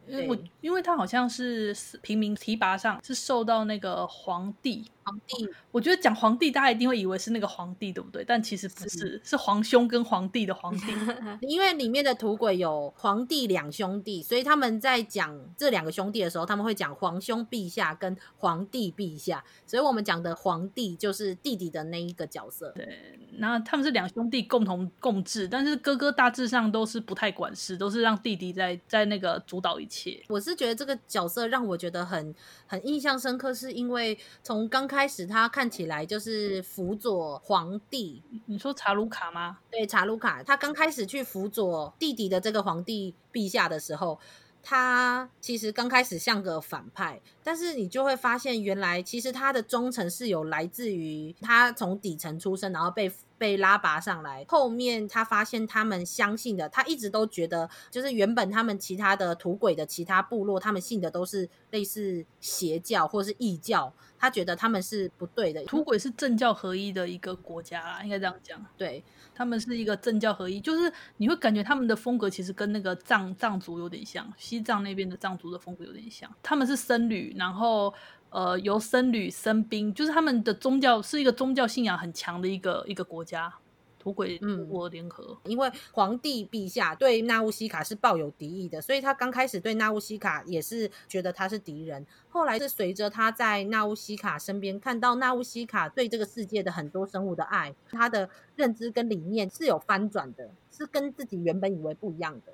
[0.05, 8.25] 因为我因为他好像是平民提拔上是受到那个皇帝皇帝，我觉得讲皇帝大家一定会以为是那个皇帝对不对？
[8.25, 10.93] 但其实不是，是，皇兄跟皇帝的皇帝。
[11.43, 19.45] 因为里面的土鬼有皇帝两兄弟，所以他们在讲这两个兄弟的时候，他们会讲皇兄陛下跟皇帝陛下。
[19.67, 22.71] 所以我们讲的皇帝就是弟弟的那一个角色。
[22.73, 30.23] 对，然后他们是两兄弟共同共治，但是哥哥大致上都是不太管事，都是让弟弟在在那个主导一切。
[30.29, 32.35] 我是觉得这个角色让我觉得很
[32.67, 38.23] 很印象深刻，是因为从刚开始他看起来就是辅佐皇帝。
[38.47, 39.59] 你说查鲁卡吗？
[39.71, 44.21] 对，查鲁卡，他刚开始去辅佐弟弟的这个皇帝陛下的时候，
[44.63, 53.11] 他其实刚开始像个反派，但是你就会发现，原来其实他的忠诚是有来自于他从底层出身，然后被
[53.43, 54.45] 被拉拔上来。
[54.47, 63.93] 后面他发现他们相信的，他一直都觉得，就是原本他们其他的土鬼的其他部落，他们信的都是类似邪教或是异教。
[64.17, 65.65] 他觉得他们是不对的。
[65.65, 68.65] 土鬼是政教合一的一个国家啦，应该这样讲。
[68.77, 69.03] 对，
[69.35, 76.33] 他们是一个政教合一，就是你会感觉他们的风格其实跟那个藏藏族有点像，西藏那边的藏族的风格有点像。
[76.41, 77.93] 他们是僧侣，然后
[78.33, 83.55] 呃由僧侣僧兵，就是他们的宗教是一个宗教信仰很强的一个一个国家。
[83.99, 92.05] 土鬼嗯，我联合，因为皇帝陛下对纳乌西卡是抱有敌意的，所以他刚开始对纳乌西卡也是觉得他是敌人。
[92.29, 102.53] 后来是随着他在纳乌西卡身边看到纳乌西卡对这个世界的很多生物的爱，他的认知跟理念是有翻转的，是跟自己原本以为不一样的。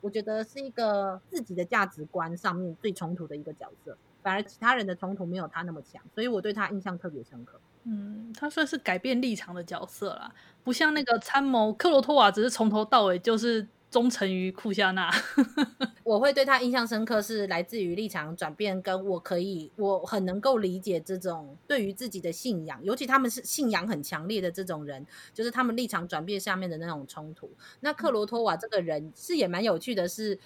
[0.00, 7.60] 我觉得是一个自己的价值观上面最冲突的一个角色，反而其他人的冲突没有他那么强，所以我对他印象特别深刻。
[7.84, 10.34] 嗯，他算是改变立场的角色啦，
[10.64, 15.08] 不像那个参谋克罗托瓦，只是从头到尾就是忠诚于库夏娜。
[16.02, 27.48] 我会对他印象深刻，是来自于立场转变，跟我可以，我很能够理解这种对于自己的信仰，尤其他们是信仰很强烈的这种人，就是他们立场转变下面的那种冲突。
[27.78, 30.40] 那克罗托瓦这个人是也蛮有趣的是，是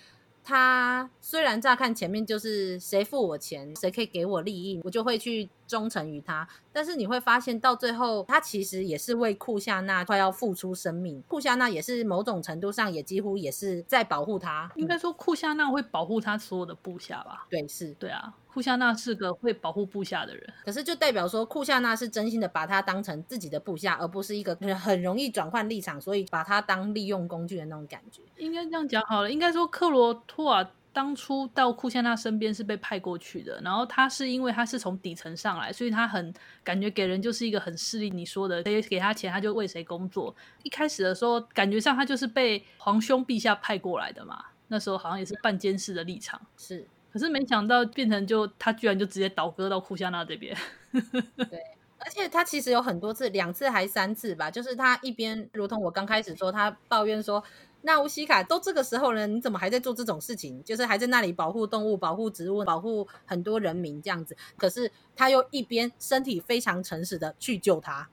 [0.51, 5.49] 他虽然乍看前面就是谁付我钱，谁可以给我利益，我就会去。
[5.71, 11.23] 忠诚于他，但是你会发现到最后，他其实也是为库夏娜快要付出生命。
[11.29, 14.69] 库夏娜也是某种程度上也几乎也是在保护他。
[14.75, 17.47] 应该说，库夏娜会保护他所有的部下吧？
[17.49, 20.53] 对，是，对啊，库夏娜是个会保护部下的人。
[20.65, 28.23] 可是就代表说，库夏娜是真心的把他当成自己的部下，而不是一个很容易转换立场，所以把他当利用工具的那种感觉。
[28.39, 29.31] 应该这样讲好了。
[29.31, 30.69] 应该说，克罗托瓦。
[31.01, 36.31] 当初到库夏娜身边是被派过去的，然后他是因为他是从底层上来，所以他很
[36.63, 38.11] 感觉给人就是一个很势利。
[38.11, 40.37] 你说的，谁给他钱他就为谁工作。
[40.63, 44.45] 一开始的时候，感觉上他就是被皇兄陛下派过来的嘛。
[44.69, 46.39] 那时候好像也是半监视的立场。
[46.59, 50.55] 是，可是没想到变成就他居然就直接倒戈到库夏娜这边。
[50.93, 51.63] 对，
[51.97, 57.43] 而且他其实有很多次，两次还三次吧，就是他一边如同我刚开始说，他抱怨说。
[57.83, 60.63] 那乌西卡都这个时候了，你怎么还在做这种事情？
[60.65, 64.37] 就是还在那里保护动物、保护植物、保护很多人民这样子。
[64.57, 68.09] 可是他又一边身体非常诚实的去救他，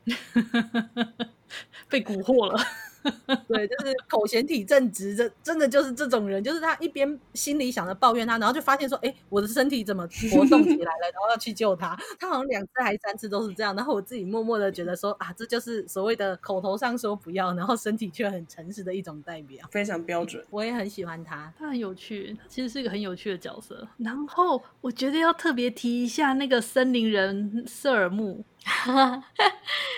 [1.89, 2.59] 被蛊惑了。
[3.47, 11.97] 对，就是口嫌体正直，这真的就是这种人，就是他一边心里想着抱怨他，然后就发现说，哎，我的身体怎么活动起来了，然后要去救他。
[12.19, 20.43] 他好像两次还三次都是这样，然后我自己默默的觉得说，啊，这就是所谓的口头上说不要，然后身体却很诚实的一种代表，非常标准。
[20.49, 23.87] 我也很喜欢他，他很有趣，他其实是一个很有趣的角色。
[23.97, 28.43] 然后我觉得要特别提一下那个森林人瑟尔木。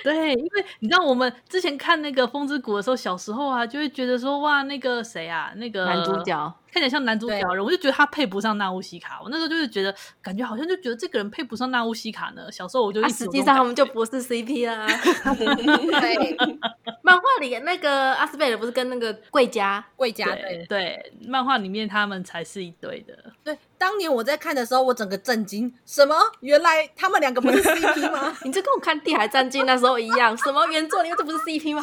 [0.03, 6.53] 对，因为你知道我们之前看那个《风之谷》的时候，小时候啊，就会觉得说哇，那个谁啊，那个男主角。
[6.71, 9.19] 看起来像男主角人，我就觉得他配不上纳乌西卡。
[9.23, 12.51] 我那时候就是觉得，感觉好像就觉得这个人配不上纳乌西卡呢。
[12.51, 14.87] 小时候我就一实际上他们就不是 CP 啊。
[16.01, 16.37] 对，
[17.01, 23.13] 漫画里那个阿斯贝尔不是跟那个贵家 贵家对对，对，漫画里面他们才是一对的。
[23.43, 26.15] 对，当年我在看的时候，我整个震惊，什么？
[26.41, 28.35] 原来他们两个不是 CP 吗？
[28.43, 31.81] 你这跟我看《地海战记》那时候一样，什么原作里面这不是 CP 吗？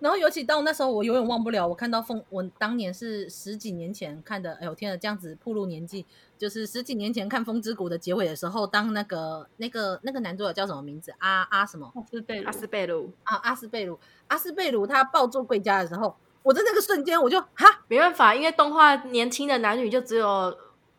[0.00, 3.26] 然后尤其到那时候，我永远忘不了，我看到风，我当年是。
[3.28, 6.06] 十几年前看的，哎呦天呐，这样子暴露年纪，
[6.38, 11.12] 就是十几年前看《风之谷》的结尾的时候，当那个那个那个男主角叫什么名字？
[11.18, 11.92] 阿阿什么？
[11.94, 12.46] 阿斯贝鲁。
[12.46, 20.56] 阿斯贝鲁啊，阿斯贝鲁，阿斯贝鲁他抱住贵家的时候，我在那个瞬间我就哈，没办法，因为动画年轻的男女就只有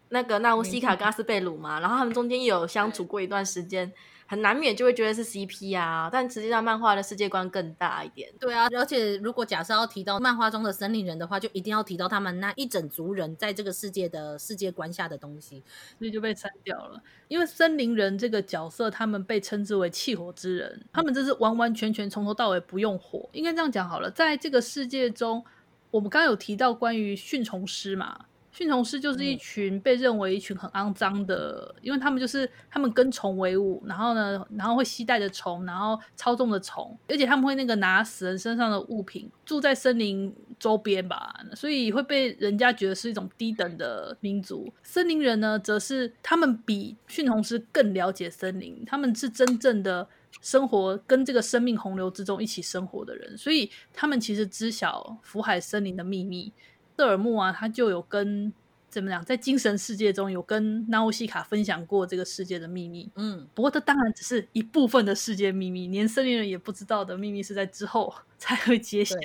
[0.10, 3.92] 那个纳乌西卡跟阿斯贝鲁嘛，然后他们中间也有相处过一段时间。
[4.28, 8.30] 很难免就会觉得是 CP 啊，但实际上漫画的世界观更大一点。
[8.40, 15.64] 对啊，而且如果假设要提到漫画中的森林人的话，就一定要提到他们那一整族人在这个世界的世界观下的东西，
[15.98, 17.02] 所以就被删掉了。
[17.30, 23.30] 因为森林人这个角色，他们被称之为气火之人，他们这是完完全全从头到尾不用火。
[23.32, 25.44] 应该这样讲好了，在这个世界中，
[25.90, 28.26] 我们刚刚有提到关于驯虫师嘛。
[28.58, 44.74] 驯虫师就是一群被认为一群很肮脏的，嗯、因为他们就是他们跟虫为伍，然后呢，然后会携带着虫，然后操纵着虫，而且他们会那个拿死人身上的物品，住在森林周边吧，所以会被人家觉得是一种低等的民族。
[44.82, 50.10] 森林人呢，则是他们比驯虫师更了解森林，他们是真正的
[50.42, 56.52] 生活跟这个生命洪流之中一起生活的人，所以他们其实知晓福海森林的秘密。
[56.98, 58.52] 瑟尔木啊，他就有跟
[58.90, 63.08] 怎么讲，在精神世界中有跟纳乌西卡分享过这个世界的秘密。
[63.16, 69.16] 嗯，不过这当然只是一部分的世界秘密，连森林人也不知道的秘密是在之后才会揭晓。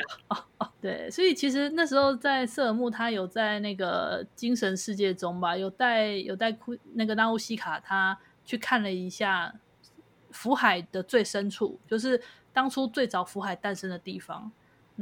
[0.83, 9.55] 对，所以其实那时候在瑟尔木，他有在那个精神世界中吧，有带有带库那个纳乌西卡，他去看了一下
[10.31, 12.21] 福海的最深处，就是
[12.53, 14.53] 当初最早福海诞生的地方。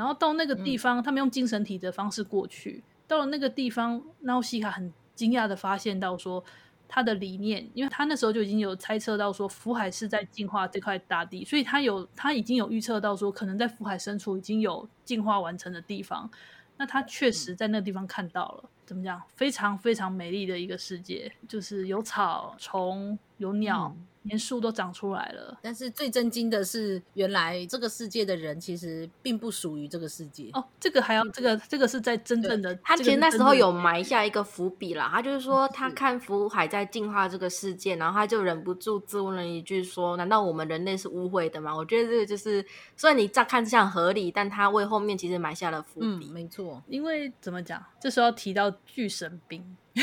[0.00, 2.82] 然后到那个地方，嗯、他们用精神体的方式过去。
[3.06, 6.42] 到了那个地方，然后西卡很惊讶的发现到说，
[6.88, 16.30] 他的理念，因为他那时候就已经有猜测到说，福海是在净化这块大地，所以他有他已经有预测到说，可能在福海深处已经有净化完成的地方。
[16.78, 19.22] 那他确实在那个地方看到了，嗯、怎么讲？
[19.36, 23.94] 非常非常美丽的一个世界，就是有草、虫、有鸟。
[23.94, 30.62] 嗯连树都长出来了，但是最震惊的是，原来这个世界的人其实并不属于这个世界哦。
[30.78, 35.10] 这个还要这个这个是在真正的，他其实那时候有埋下一个伏笔啦。
[35.10, 41.74] 他就是说，他看福海在净化这个世界，然后他就忍不住自问了一句：说，难道我们人类是污秽的吗？
[41.74, 42.64] 我觉得这个就是，
[42.96, 46.26] 虽然你乍看像合理，但他为后面其实埋下了伏笔。
[46.28, 49.76] 嗯，没错，因为怎么讲，这时候要提到巨神兵。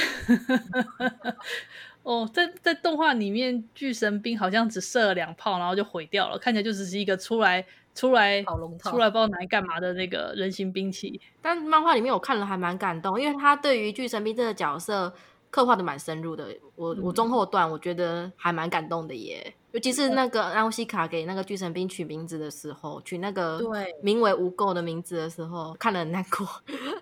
[2.08, 8.42] 哦，在在动画里面，巨神兵好像只射了两炮，然后就毁掉了，看起来就只是一个出来出来
[8.82, 11.20] 出来不知道拿来干嘛的那个人形兵器。
[11.42, 15.14] 但漫画里面我看了还蛮感动，因为他对于巨神兵这个角色
[15.50, 16.48] 刻画的蛮深入的。
[16.76, 26.48] 我、嗯、我中后段我觉得还蛮感动的耶，尤其是那个娜乌西卡给那个巨神兵取名字的时候，取那个对名为无垢的名字的时候，看了很难过。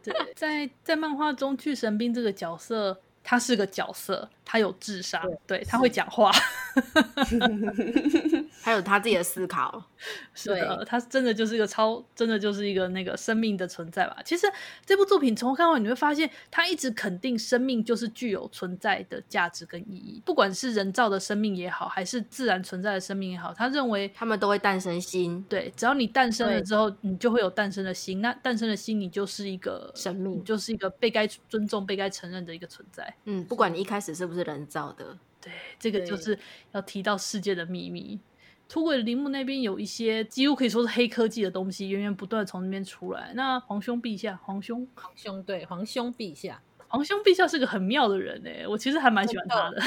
[0.01, 2.97] 对，在在漫画中，巨神兵这个角色。
[3.25, 6.31] 他是个角色，他有智商，对，对他会讲话。
[8.61, 9.83] 还有他自己的思考。
[10.33, 14.17] 是的，他真的就是一个超，真的就是一个那个生命的存在吧。
[14.23, 14.45] 其实
[14.85, 25.43] 这部作品从头看完，你会发现他一直肯定生命就是具有存在的价值跟意义，不管是人造的生命也好，还是自然存在的生命也好，他认为他们都会诞生心。
[25.49, 28.21] 对，只要你诞生了之后，你就会有诞生的心。
[28.21, 33.15] 那诞生的心，你就是一个生命，就是一个被该尊重、被该承认的一个存在。
[33.25, 36.37] 嗯，不管你一开始是不是人造的，对，这个就是
[36.73, 38.19] 要提到世界的秘密。
[38.67, 43.31] 土诡陵墓那边有一些几乎可以说是黑科技的东西，源源不断从那边出来。
[43.35, 49.81] 那皇兄陛下，皇兄，皇兄，对，皇兄陛下，皇兄陛下是个很妙的人哎，我其实还蛮喜欢他的。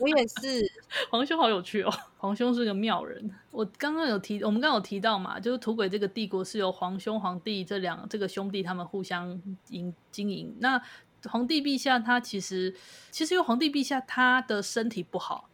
[0.00, 0.72] 我也是，
[1.12, 3.30] 皇兄好有趣哦，皇兄是个妙人。
[3.50, 10.56] 我刚刚有提，我们刚刚有提到嘛，就是土鬼这个帝国是由皇兄、皇帝这两这个兄弟他们互相营经营。
[10.58, 10.82] 那
[11.28, 12.74] 皇帝陛下他其实，
[13.10, 15.48] 其实因为皇帝陛下他的身体不好。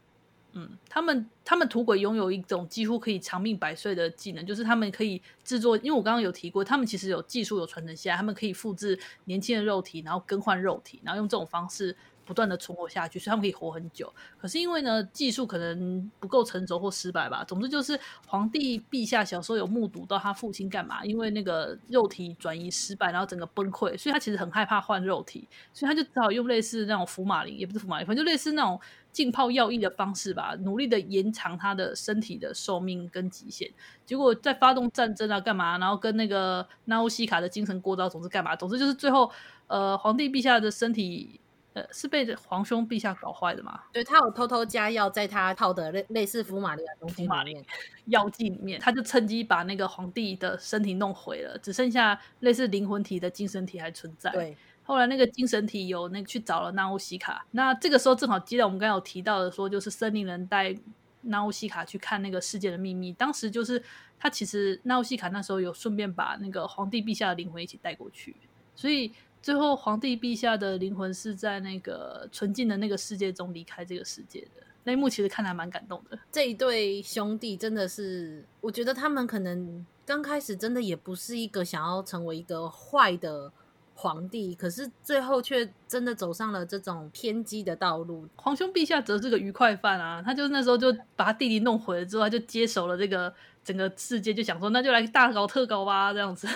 [0.54, 5.74] 嗯，他们他们土鬼拥有一种几乎可以长命百岁的技能，就是他们可以制作。
[5.78, 14.12] 因为我刚刚有提过，他们其实有技术有传承下来，他们可以复制年轻的肉体，然后更换肉体，然后用这种方式不断的存活下去，所以他们可以活很久。
[14.38, 17.44] 可是因为呢，技术可能不够成熟或失败吧。
[17.44, 28.80] 总之就是皇帝陛下小时候有目睹到他父亲干嘛，因为那个肉体转移失败，然后整个崩溃，所以他其实很害怕换肉体，所以他就只好用类似那种福马林，也不是福马林，反正就类似那种。
[29.12, 33.70] 浸泡药液的方式吧，努力的延长他的身体的寿命跟极限。
[34.06, 35.76] 结果在发动战争啊，干嘛？
[35.76, 38.56] 然后跟那个纳乌西卡的精神过招，总之干嘛？
[38.56, 39.30] 总之就是最后，
[39.66, 41.38] 呃，皇帝陛下的身体，
[41.74, 43.80] 呃，是被皇兄陛下搞坏的吗？
[43.92, 47.64] 对，他有偷偷加药在他泡的类类似福马林的东西里面，
[48.06, 54.30] 药剂里面，他就趁机把那个皇帝的身体弄毁了，只剩下类似灵魂体的精神体还存在。
[54.30, 54.56] 对。
[54.84, 60.74] 后来那个精神体有那个去找了纳乌西卡，那这个时候正好接到我们刚刚有提到的说，就是森林人带
[61.20, 63.12] 纳乌西卡去看那个世界的秘密。
[63.12, 63.80] 当时就是
[64.18, 68.34] 他其实纳乌西卡那时候有顺便把那个皇帝陛下的灵魂一起带过去，
[68.74, 69.12] 所以
[69.42, 74.62] 最后皇帝陛下的灵魂是在那个纯净的那个世界中离开这个世界的。
[74.84, 76.18] 那一幕其实看来蛮感动的。
[76.30, 83.52] 这一对兄弟真的是，我觉得他们可能刚开始真的也不是一个想要成为一个坏的。
[83.94, 88.26] 皇帝，可是最后却真的走上了这种偏激的道路。
[88.34, 93.32] 皇兄陛下则是个愉快犯啊，他就那时候就把他弟弟弄毁了之后，他就接手了这个
[93.62, 96.48] 整个世界，就想说那就来大搞特搞吧，这样子。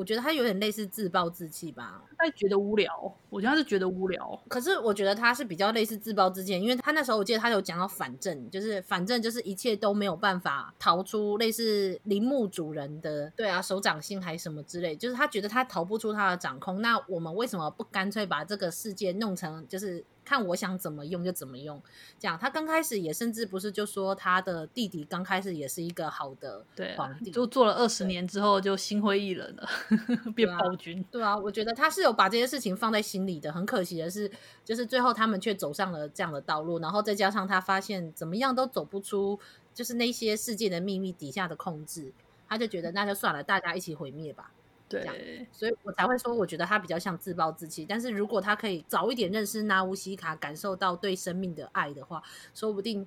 [0.00, 2.90] 我觉得他有点类似自暴自弃吧，他觉得无聊。
[3.28, 16.80] 我觉得他是觉得无聊，可是我觉得他是比较类似自暴自弃，因为他那时候我记得他有讲到反正，就是反正就是一切都没有办法逃出类似陵墓主人的对啊手掌心还是什么之类，就是他觉得他逃不出他的掌控。
[16.80, 20.02] 那我们为什么不干脆把这个世界弄成就是？
[20.24, 21.82] 看我想怎么用就怎么用，
[22.18, 26.64] 这样他刚开始也甚至不是就说他的弟弟刚开始也是一个好的
[26.96, 29.68] 皇帝，就做了二十年之后就心灰意冷了，
[30.34, 31.04] 变暴君。
[31.10, 33.50] 对啊，我觉得他是有把这些事情放在心里的。
[33.52, 34.30] 很可惜的是，
[34.64, 39.38] 就是最后他们却走上了这样的道路，然后再加上他发现怎么样都走不出，
[39.74, 42.12] 就是那些世界的秘密底下的控制，
[42.48, 44.52] 他就觉得那就算了，大家一起毁灭吧。
[44.90, 47.86] 对，所以我才会说，我觉得他比较像自暴自弃。
[47.88, 52.20] 但是如果他可以早一点认识纳乌西卡，感受到对生命的爱的话，
[52.56, 53.06] 说不定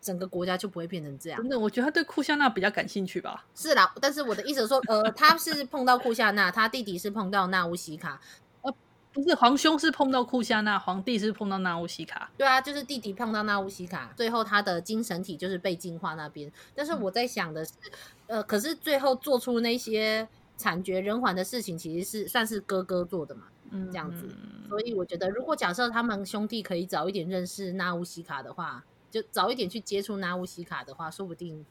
[0.00, 1.40] 整个国家就不会变成这样。
[1.40, 3.46] 真的，我觉得他对库夏娜比较感兴趣吧。
[3.54, 8.20] 是啦，但是我的意思是说，呃，他是碰到库夏娜，他弟弟是碰到纳乌西卡，
[8.62, 8.74] 呃，
[9.12, 12.28] 不是皇兄是碰到库夏娜，皇帝是碰到纳乌西卡。
[12.36, 16.50] 对啊，就是弟弟碰到纳乌西卡，最后他的精神体就是被净化那边。
[16.74, 17.70] 但是我在想的是，
[18.26, 20.26] 嗯、呃，可是最后做出那些。
[20.60, 24.28] 惨绝人寰的事情其实是算是哥哥做的嘛，嗯，这样子，
[24.68, 31.64] 所以我觉得如果假设他们兄弟可以早一点认识纳乌西卡的话，就早一点去接触纳乌西卡的话，说不定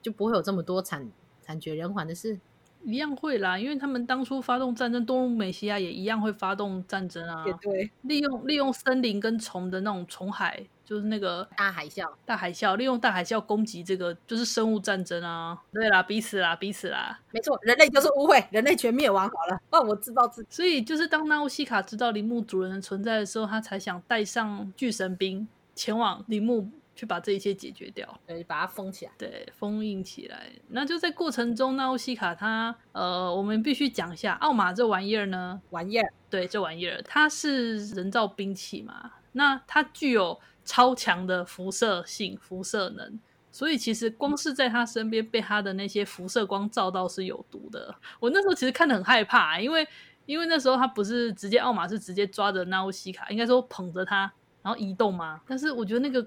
[0.00, 1.10] 就不会有这么多惨
[1.42, 2.38] 惨绝人寰的事。
[2.84, 10.66] 一样会啦，因为他们当初发动战争，多鲁美西亚也一样会发动战争啊，也对，利用利用森林跟虫的那种虫海。
[10.82, 15.56] 就是那个大海啸，大海啸利用大海啸攻击这个，就是生物战争啊！
[15.72, 19.60] 对啦，彼此啦，彼此啦，没错，人类就是误会，人类全灭亡好了。
[19.70, 20.48] 哦，我自暴自弃。
[20.50, 26.68] 所以就是当纳乌西卡知道铃木主人的存在的时候，他才想带上巨神兵前往陵墓
[27.00, 30.52] 去把这一切解决掉，对，把它封起来，对，封印起来。
[30.68, 40.38] 那就在过程中，纳乌西卡他呃，我们必须讲一下奥马这玩意儿呢，玩意儿，对，这玩意儿它是人造兵器嘛，那它具有。
[40.62, 43.18] 超强的辐射性、辐射能，
[43.50, 47.92] 所以其实光是在他身边被他的那些辐射光照到是有毒的。
[48.20, 49.84] 我那时候其实看得很害怕，因为
[50.26, 54.30] 因为那时候他不是直接奥马是直接抓着纳乌西卡，应该说捧着他
[54.62, 55.40] 然后移动嘛？
[55.48, 56.24] 但是我觉得那个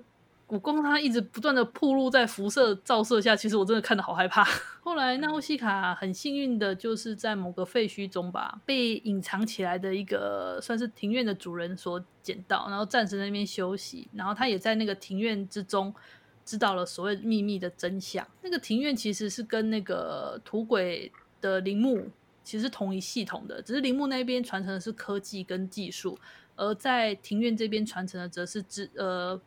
[0.47, 4.43] 我光他一直不断的暴露在辐射照射下，其实我真的看得好害怕。
[4.83, 14.07] 后来纳乌西卡很幸运的就是在某个废墟中吧，被隐藏起来的一个算是庭院的主人所捡到，然后暂时在那边休息。
[14.13, 15.91] 然后他也在那个庭院之中
[16.45, 18.27] 知道了所谓秘密的真相。
[18.43, 22.09] 那个庭院其实是跟那个土鬼的陵墓
[22.43, 26.19] 其实同一系统的，只是陵墓那边传承的是科技跟技术，
[26.55, 29.41] 而在庭院这边传承的则是知呃。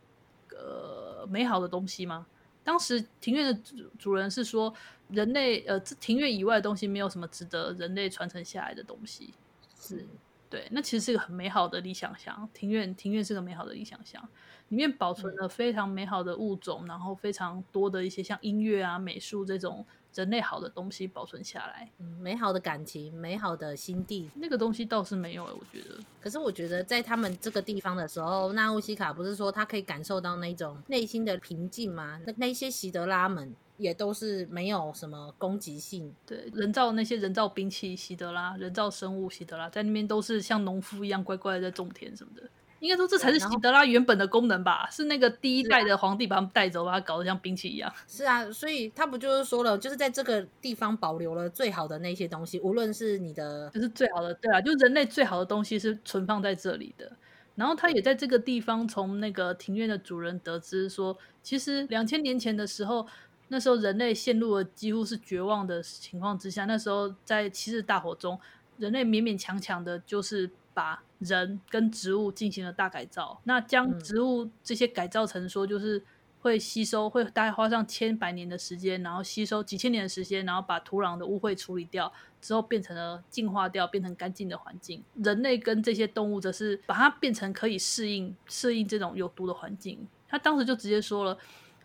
[0.57, 2.25] 呃，美好的东西吗？
[2.63, 4.73] 当时庭院的主主人是说，
[5.09, 9.33] 人类呃，庭院以外的东西没有什么值得人类传承下来的东西。
[9.79, 10.05] 是，
[10.49, 12.49] 对，那其实是一个很美好的理想乡。
[12.53, 14.21] 庭院，庭院是个美好的理想乡，
[14.69, 19.85] 里面保存了非常美好的物种，嗯、然后非常多的一些像音乐啊、美术这种。
[20.17, 25.95] 人类好的东西保存下来，嗯，美好的感情，美好的心地，那个东西倒是没有，我觉得。
[26.19, 32.19] 可是我觉得在他们这个地方的时候，纳乌西卡不是说他可以感受到那种内心的平静吗？
[32.25, 42.41] 那那些习德拉们也都是没有什么攻击性，对，人造那些人造兵器习德拉，人造生物习德拉，在那边都是像农夫一样乖乖的在种田什么的。
[42.79, 44.87] 应该说，这才是希德拉原本的功能吧？
[44.91, 47.91] 是那个第一代的皇帝把他们带走，把他搞得像兵器一样。
[48.07, 57.11] 是啊，所以他不就是说了，就是在这个地方保留了最好的那些东西，无论是你的，就是最好的，对啊，就人类最好的东西是存放在这里的。
[57.55, 63.07] 然后他也在这个地方从那个庭院的主人得知说，其实两千年前的时候，
[63.47, 68.39] 那时候人类陷入了几乎是绝望的情况之下，那时候在七日大火中，
[68.77, 70.51] 人类勉勉强强的就是。
[70.77, 76.03] 把人跟植物进行了大改造，那将植物这些改造成说，就是
[76.41, 85.03] 会吸收，会大概花上千百年的时间，然后吸收几千年的时间，然后把土壤的污秽处理掉之后，变成了净化掉，变成干净的环境。
[85.15, 90.07] 人类跟这些动物则是把它变成可以适应适应这种有毒的环境。
[90.27, 91.35] 他当时就直接说了：“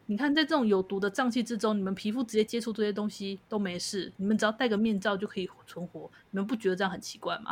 [0.04, 6.10] 你看，在这种有毒的瘴气之中，你们皮肤直接接触这些东西都没事，你们只要戴个面罩就可以存活。
[6.32, 7.50] 你们不觉得这样很奇怪吗？”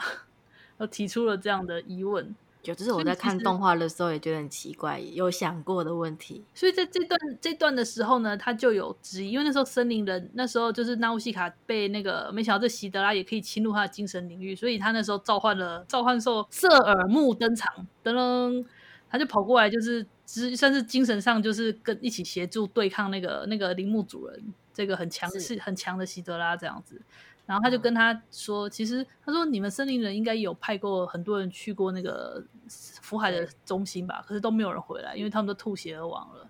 [0.81, 6.43] 都提出了这样的疑问，就这是我在看动画的时候也觉得很奇怪，有想过的问题。
[6.55, 18.65] 所以在这段这段的时候呢，他就有质疑，因为那时候森林人那时候就是纳乌西卡被那个没想到这席德拉也可以侵入他的精神领域，所以他那时候召唤了召唤兽瑟尔木登场，噔噔，
[19.11, 27.03] 他就跑过来，就是只算是精神上就是跟一起协助对抗那个那个铃木主人，这个很强势很强的席德拉这样子。
[27.51, 36.49] 然后他就跟他说，嗯、其实他说你们森林人应该有派过很多人去过那个福海的中心吧，可是都没有人回来，因为他们都吐血而亡了。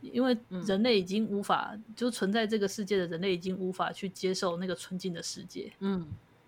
[0.00, 0.36] 因为
[0.66, 5.72] 人类已经无法，嗯、就存在这个世界的人类已经无法去接受那个纯净的世界。
[5.78, 6.04] 嗯，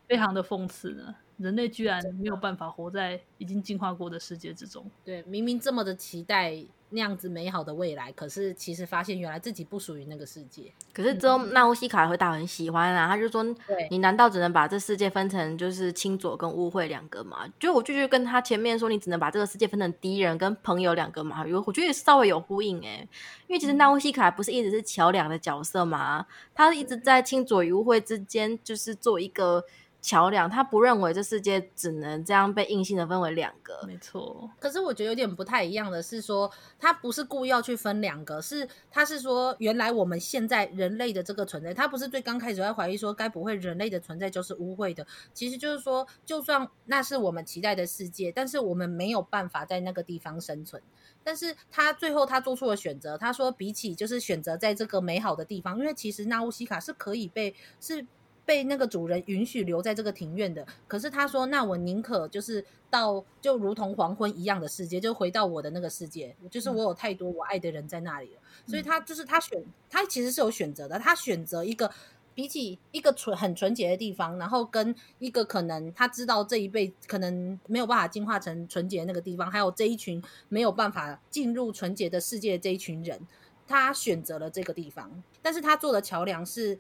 [0.08, 4.84] 非常的讽刺呢，人类居然没有办法活在已经进化过的世界之中。
[5.04, 6.64] 对，明明这么的期待。
[6.94, 10.70] 那样子美好的未来，可是其实发现原来自己不属于那个世界。
[10.92, 13.42] 可是之后纳乌西卡会大很喜欢啊，他就说
[13.88, 23.08] ：“你难道只能把这世界分成就是清左跟污秽两个吗？”就我就觉得跟他前面说你只能把这个世界分成敌人跟朋友两个嘛，有我觉得也稍微有呼应诶、欸。
[23.46, 29.64] 因为其实纳乌西卡不是一直是桥梁的角色嘛，他一直在清左与污秽之间就是做一个。
[30.02, 34.50] 桥梁，他不认为这世界只能这样被硬性的分为两个，没错。
[34.58, 45.06] 可是我觉得有点不太一样的是说，他不是故意要去分两个，是他是说，原来我们现在人类的这个存在，他不是最刚开始在怀疑说，该不会人类的存在就是污秽的？
[45.32, 50.82] 其实就是说，就算那是我们期待的世界，但是我们没有办法在那个地方生存。
[51.22, 58.04] 但是他最后他做出了选择，他说比起就是选择在这个美好的地方，因为其实纳乌西卡是可以被是。
[58.44, 68.40] 被那个主人允许留在这个庭院的，可是他说：“那我宁可就是到就如同黄昏一样的世界，就回到我的那个世界，就是我有太多我爱的人在那里了。
[68.66, 70.98] 嗯”所以他就是他选，他其实是有选择的。
[70.98, 71.88] 他选择一个
[72.34, 83.20] 比起一个纯很纯洁的地方，然后跟一个可能他知道这一辈可能没有办法进化成纯洁的那个地方，还有这一群没有办法进入纯洁的世界的这一群人，
[83.68, 85.22] 他选择了这个地方。
[85.40, 86.76] 但是他做的桥梁是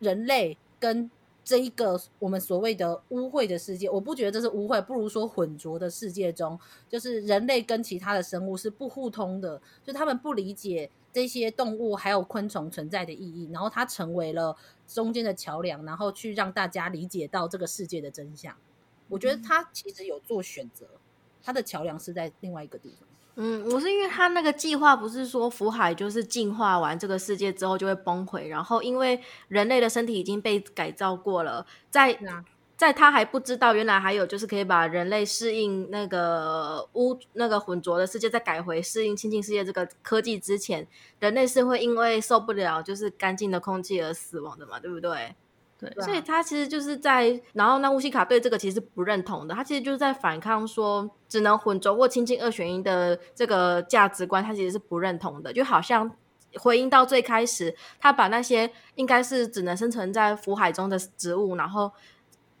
[0.00, 0.58] 人类。
[0.78, 1.10] 跟
[1.44, 6.58] 这一个我们所谓的污秽的世界，我不觉得这是污秽，不如说混浊的世界中，
[6.88, 14.56] 就是人类跟其他的生物是不互通的，就他们不理解这些动物还有昆虫存在的意义，然后它成为了
[14.88, 18.56] 中间的桥梁，然后去让大家理解到这个世界的真相。
[19.08, 20.84] 我觉得他其实有做选择，
[21.40, 23.08] 他的桥梁是在另外一个地方。
[23.38, 32.18] 嗯，我是因为他那个计划不是说福海就是进化完这个世界之后就会崩溃，然后因为人类的身体已经被改造过了，在
[32.78, 40.86] 在他还不知道原来还有就是可以把人类适应那个污那个浑浊的世界，再改回适应清净世界这个科技之前，
[41.20, 45.34] 人类是会因为受不了就是干净的空气而死亡的嘛，对不对？
[45.78, 56.10] 对，所以他其实就是在，然后那乌西卡对这个其实是不认同的，他其实就是在反抗说只能混浊或清净二选一的这个价值观，他其实是不认同的，就好像
[56.58, 61.92] 回应到最开始，他把那些应该是只能生存在福海中的植物，然后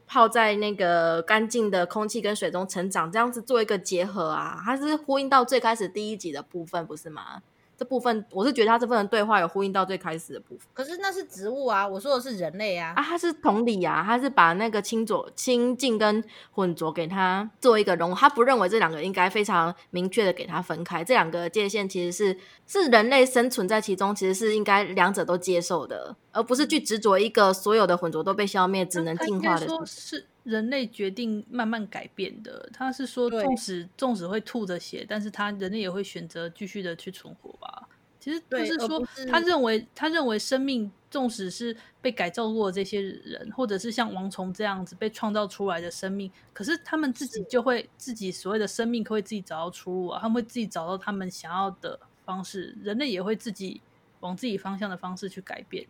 [0.06, 7.40] 泡在那个干净的空气跟水中成长，这样子做一个结合啊，他是呼应到最开始第一集的部分，不是吗？
[7.76, 29.66] 这部分我是觉得他这份的对话有呼应到最开始的部分，可是那是植物啊，我说的是人类啊，啊，他是同理啊，他是把那个清浊、清净跟混浊给他做一个融合，他不认为这两个应该非常明确的给他分开，这两个界限其实是是人类生存在其中，其实是应该两者都接受的，而不是去执着一个所有的混浊都被消灭，只能进化的。
[29.84, 30.26] 是。
[30.46, 37.88] 人类决定慢慢改变的，他是说，纵使纵使会吐着血，但是他人类也会选择继续的去存活吧。
[38.20, 53.80] 其实就是说，是他认为他认为生命纵使是被改造过的这些人，或者是像王虫这样子被创造出来的生命，可是他们自己就会自己所谓的生命可以自己找到出路啊，他们会自己找到他们想要的方式，人类也会自己
[54.20, 55.84] 往自己方向的方式去改变。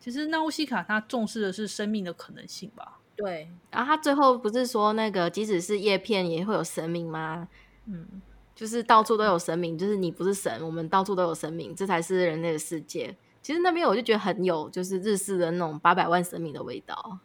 [0.00, 2.98] 其实那乌西卡他重视的是生命的可能性吧。
[3.20, 7.46] 对，然后他最后不是说那个即使是叶片也会有神明吗？
[7.86, 8.06] 嗯，
[8.54, 13.14] 就是到处都有神明，就是你不是神，我们到处都有神明，这才是人类的世界。
[13.42, 17.18] 其实那边我就觉得很有，就是日式的那种八百万神明的味道。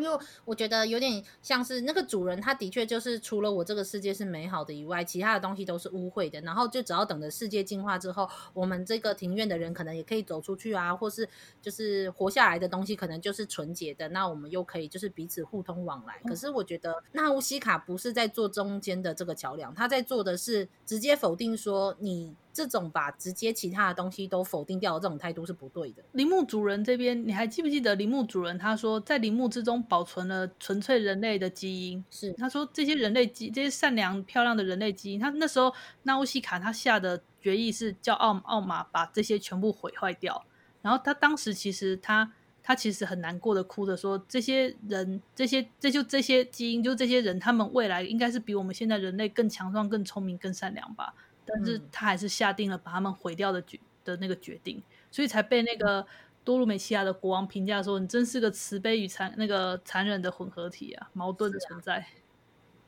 [0.00, 6.40] 因为我觉得有点像是那个主人，他的确就是除了我这个世界是美好的以外，其他的东西都是污秽的。
[6.42, 11.28] 然后就只要等着世界进化之后，我们这个庭院的人可能也可以走出去啊，或是
[11.60, 16.20] 就是活下来的东西可能就是纯洁的，那我们又可以就是彼此互通往来。
[16.26, 22.34] 可是我觉得纳乌西卡不是在做中间的这个桥梁，他在做的是直接否定说你。
[22.58, 26.02] 这种把直接其他的东西都否定掉的这种态度是不对的。
[26.10, 32.04] 陵墓主人这边，你还记不记得陵墓主人他说，在陵墓之中保存了纯粹人类的基因？
[32.10, 40.44] 是他说这些人类基，这些善良漂亮的人类基因，他那时候纳乌西卡他下的决议是叫奥奥马把这些全部毁坏掉。
[40.82, 42.32] 然后他当时其实他
[42.62, 51.14] 他其实很难过的哭着说，这些人这些这就这些基因就这些人，他们未来应该是比我们现在人类更强壮、更聪明、更善良吧。
[51.50, 56.06] 但是他还是下定了把他们毁掉的决的那个决定，所以才被那个
[56.44, 62.06] 多鲁美西亚的国王评价说：“你真是个慈悲与残那个残忍的混合体啊，矛盾的存在。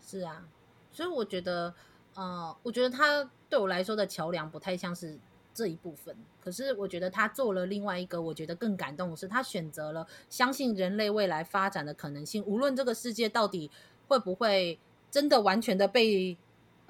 [0.03, 0.49] 是啊”是啊，
[0.91, 1.75] 所以我觉得，
[2.15, 5.19] 呃，我觉得他对我来说的桥梁不太像是
[5.55, 6.15] 这一部分。
[6.43, 13.71] 可是我觉得他做了另外一个，我觉得更感动的是，他选择了相信人类未来发展的可能性，无论这个世界到底
[14.09, 14.79] 会不会
[15.11, 16.37] 真的完全的被。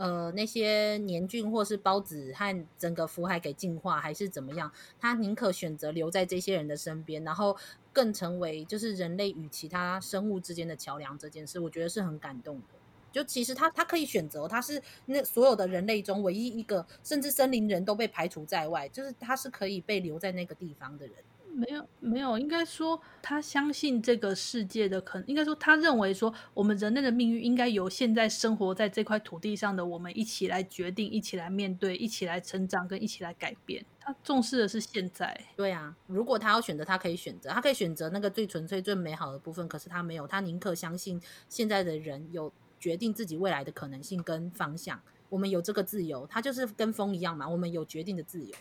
[0.01, 4.73] 呃，那些黏菌或是孢子和整个福海给净化，还是怎么样？
[4.99, 7.55] 他宁可选择留在这些人的身边，然后
[7.93, 11.19] 更成为就是人类与其他生物之间的桥梁。
[11.19, 12.65] 这件事，我觉得是很感动的。
[13.13, 21.15] 就其实他他可以选择，他是那所有的人类中唯一一个，甚至森林人都被排除在外，就是他是可以被留在那个地方的人。
[21.61, 33.85] 没有，没有，应该说他相信这个世界的可能，应该说他认为说我们人类的命运应该由现在生活在这块土地上的我们一起来决定，一起来面对，一起来成长，跟一起来改变。
[34.01, 35.39] 他重视的是现在。
[35.55, 39.69] 对啊，如果他要选择，他可以选择，他可以选择那个最纯粹、最美好的部分。
[39.69, 44.99] 可是他没有，他宁可相信现在的人有决定自己未来的可能性跟方向。
[45.29, 48.55] 我们有这个自由，他就是跟风一样嘛，我们有决定的自由。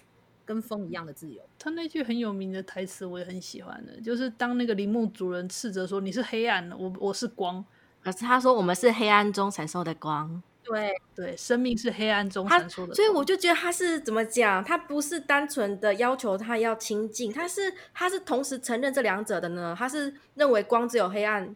[0.50, 1.40] 跟风一样的自由。
[1.60, 7.64] 他那句很有名的台词，我也很喜欢的，就是当那个铃木主人斥责说：“你是黑暗，我我是光。”
[8.04, 12.96] 可是他说：“我们是黑暗中闪烁的光。”对对，生命是黑暗中闪烁的。
[12.96, 14.64] 所以我就觉得他是怎么讲？
[14.64, 19.76] 他不是单纯的要求他要清净，他是他是同时承认这两者的呢？
[19.78, 21.56] 他是认为光只有黑暗，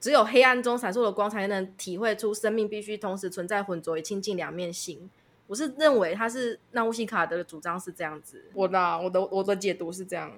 [0.00, 5.10] 只有黑暗中闪烁的光才能体会出生命必须同时存在浑浊与清净两面性。
[5.50, 10.30] 我是认为他是纳乌西卡的主张是这样子，我的我的我的解读是这样。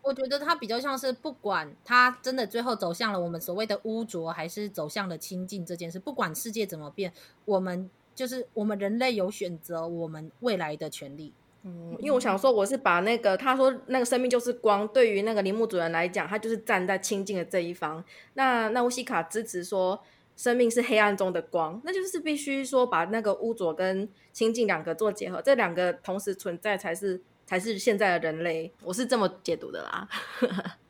[0.00, 7.12] 我觉得他比较像是不管他真的最后走向了我们所谓的污浊，还是走向了清净这件事，不管世界怎么变，
[7.44, 11.34] 我们就是我们人类有选择我们未来的权利。
[11.64, 18.02] 嗯，因为我想说，我是把那个他说那个生命就是光，对于那个铃木主人来讲，他就是站在清净的这一方。
[18.32, 20.02] 那那乌西卡支持说。
[20.36, 28.72] 生命是黑暗中的光，那就是必须说把那个污浊跟清净两个做结合，这两个同时存在才是才是现在的人类。
[28.82, 30.08] 我是这么解读的啦。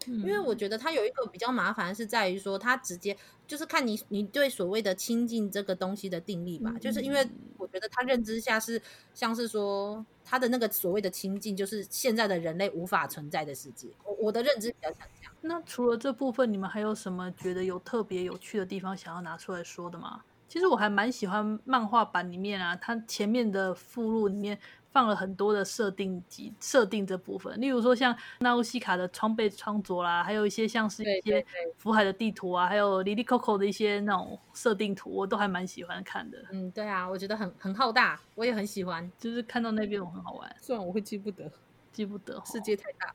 [0.07, 7.27] 因为我觉得它有一个比较麻烦是在于说，它直接就是看你你对所谓的亲近这个东西的定义吧，嗯、就是因为
[7.59, 8.81] 我觉得他认知下是
[9.13, 13.89] 像是说他的那个所谓的亲近，就是现在的人类无法存在的世界。
[14.05, 15.33] 我我的认知比较像这样。
[15.41, 20.23] 那除了这部分，你们还有什么觉得有特别有趣的地方想要拿出来说的吗？
[20.49, 24.59] 其实我还蛮喜欢漫画版里面啊，它前面的附录里面。
[24.95, 31.45] 放了很多的设定及设定这部分，例如说像纳乌西卡的装备穿着啦，还有一些像是一些
[31.77, 36.39] 福海的地图啊，还有莉莉蔻蔻的一些那种设定图，我都还蛮喜欢看的。
[36.53, 39.11] 嗯，对啊，我觉得很很浩大，我也很喜欢。
[39.19, 41.51] 就是看到那边我很好玩，虽然我会记不得，
[41.93, 43.13] 记不得，世界太大。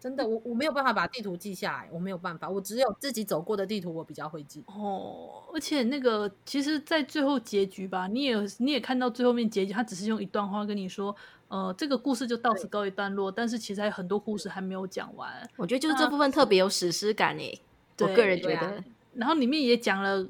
[0.00, 4.64] 真的，我我没有办法把地图记下来，我没有办法，我只有自己走过的地图，我比较会记。
[4.66, 11.14] 哦，而且那个，其实，在最后结局吧，你也你也看到最后面结局，他只是用一段话跟你说，
[11.48, 15.30] 呃，这个故事就到此告一段落，但是其实还有很多故事还没有讲完。
[15.58, 17.60] 我觉得就是这部分特别有史诗感诶，
[17.98, 18.66] 我个人觉得。
[18.68, 20.26] 啊、然后里面也讲了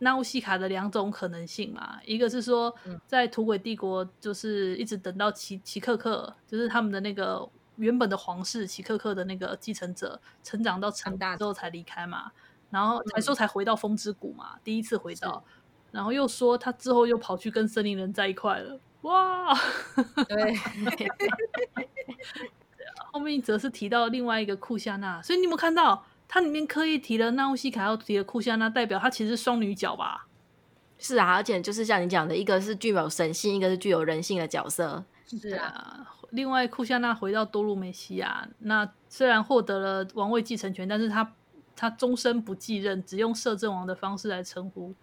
[0.00, 2.74] 纳乌西卡的两种可能性嘛，一个是说，
[3.06, 7.48] 在土鬼帝国，就是一直等到奇奇克克，就是他们的那个。
[7.82, 12.30] 原本的皇室齐克克的那个继承者成长到成大之后才离开嘛，
[12.70, 15.42] 然后才说才回到风之谷嘛，第一次回到，
[15.90, 19.52] 然后又说他之后又跑去跟森林人在一块了，哇，
[20.28, 20.54] 对，
[23.12, 30.28] 后面则是提到另外一个库夏娜，所以你有没有看到它里面刻意提了纳乌西卡，又提了库夏娜，代表它其实是双女角吧？
[30.98, 35.04] 是啊，而且就是像你讲的，一个是具有神性，一个是具有人性的角色，
[35.38, 36.06] 是啊。
[36.30, 41.34] 另外，库夏娜回到多鲁美西亚，那虽然获得了王位继承权，但是他
[41.76, 44.94] 他终身不继任，只用摄政王的方式来称呼，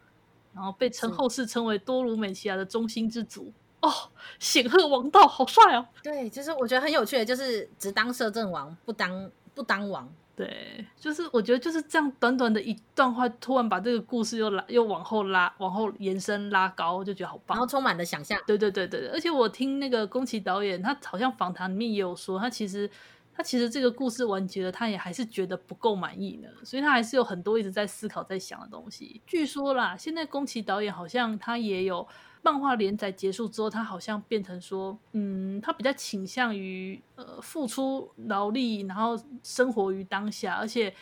[0.54, 3.52] 然后被称后世称为多鲁美西亚的中心之主。
[3.82, 3.92] 哦，
[4.40, 5.86] 显赫王道，好帅哦！
[6.04, 10.12] 对，其实我觉得很有趣的，就是只当摄政王，不当不当王。
[10.40, 18.40] 对，就是我觉得就是这样，短短的一段话，突然把这个故事又拉又往后拉，往后延伸拉高，我就觉得好棒，然后充满了想象。
[18.48, 22.90] 对对对对，而且我听那个宫崎导演，他好像访谈里面也有说，他其实
[23.34, 29.22] 他其实这个故事完结了，他也还是觉得不够满意呢，所以他还是有很多一直在思考、在想的东西。
[29.28, 32.08] 据说啦，现在宫崎导演好像他也有。
[32.42, 40.96] 漫画连载结束之后，他好像变成说，嗯，他比较倾向于呃付出劳力，然后生活于当下，而且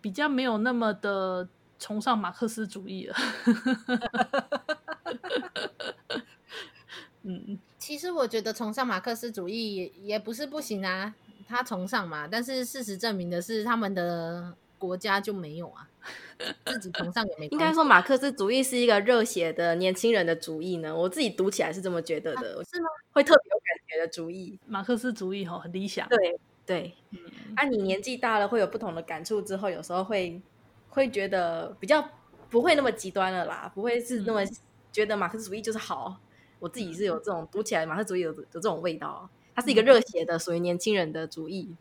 [0.00, 1.46] 比较没有那么的
[1.78, 3.16] 崇尚马克思主义了。
[7.22, 11.14] 嗯，其实我觉得崇尚马克思主义也也不是不行啊，
[11.46, 14.56] 他崇尚嘛，但是事实证明的是他们的。
[14.76, 15.88] 国家就没有啊，
[16.66, 17.46] 自己崇尚也没。
[17.48, 22.60] 应该说马克思主义是一个热血的年轻人的主义呢，我自己读起来是这么觉得的。
[22.60, 22.88] 啊、是吗？
[23.12, 26.08] 会特别有感觉的主义，马克思主义哈，很理想。
[26.08, 27.20] 对对，那、嗯
[27.56, 30.40] 啊、你年纪大了会有不同的感触，之后有时候会
[30.88, 32.08] 会觉得比较
[32.50, 34.40] 不会那么极端了啦，不会是那么
[34.92, 36.16] 觉得马克思主义就是好。
[36.60, 41.74] 我自己是有这种读起来马克思主义有有这种味道，它是一个热血的属于年轻人的主义。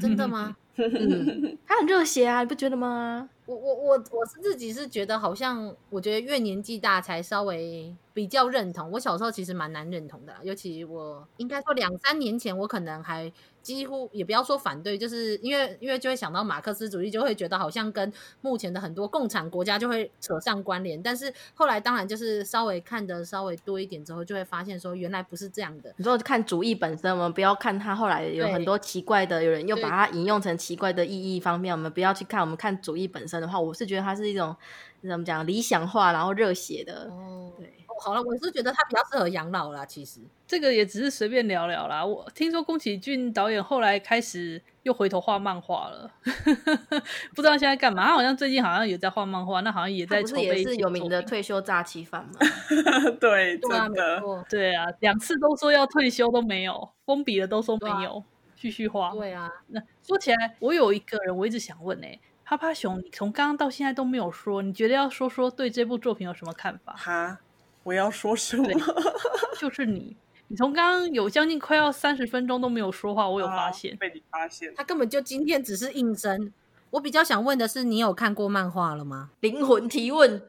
[0.00, 0.56] 真的吗？
[0.76, 3.28] 嗯，他很热血啊，你不觉得吗？
[3.48, 8.90] 我我我我是自己是觉得，好像我觉得越年纪大才稍微比较认同。
[8.90, 13.32] 我小时候其实蛮难认同的，尤其我应该说两三年前，我可能还。
[13.68, 18.10] 几乎也不要说反对，就是因为因为就会想到马克思主义，就会觉得好像跟
[18.40, 21.02] 目前的很多共产国家就会扯上关联。
[21.02, 25.92] 但是后来当然就是稍微看的稍微多一点之后，就会发现说原来不是这样的。
[25.98, 32.40] 你说看主义本身，我们不要看它后来有很多奇怪的，有人又把它引用成奇怪的意义方面，我们不要去看。
[32.40, 34.56] 我们看主义本身的话，我是觉得它是一种
[35.02, 37.10] 怎么讲理想化，然后热血的。
[37.10, 37.74] 哦，对。
[38.00, 39.84] 好了，我是觉得他比较适合养老啦。
[39.84, 42.04] 其实这个也只是随便聊聊啦。
[42.04, 46.10] 我听说宫崎骏导演后来开始又回头画漫画了，
[47.34, 48.06] 不知道现在干嘛。
[48.06, 50.44] 他好像最近好像也在画漫画，那好像也在筹备。
[50.44, 52.32] 也是有名的退休诈欺犯吗？
[53.20, 54.22] 对，真的。
[54.48, 58.22] 对啊，两次都说要退休都没有，封笔了都说没有，
[58.56, 59.10] 继续画。
[59.10, 66.94] 对啊，那说起来，我有一个人我一直想问呢、欸，趴趴熊，你从刚刚到现在都没有说，你觉得要说说对这部作品有什么看法？
[66.96, 67.40] 哈？
[67.88, 68.68] 我要说什么？
[69.58, 70.14] 就是你，
[70.48, 76.52] 你从刚刚有将近快要三十分钟都没有说话，我有发现，啊、被你发现，他根本就今天只是应声。
[76.90, 79.30] 我比较想问的是，你有看过漫画了吗？
[79.40, 80.42] 灵魂提问，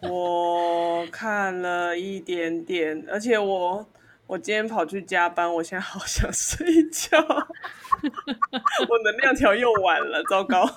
[0.08, 3.86] 我看了一点点，而且我
[4.30, 7.18] 我今天跑去加班，我现在好想睡觉，
[8.88, 10.70] 我能量条又完了，糟糕。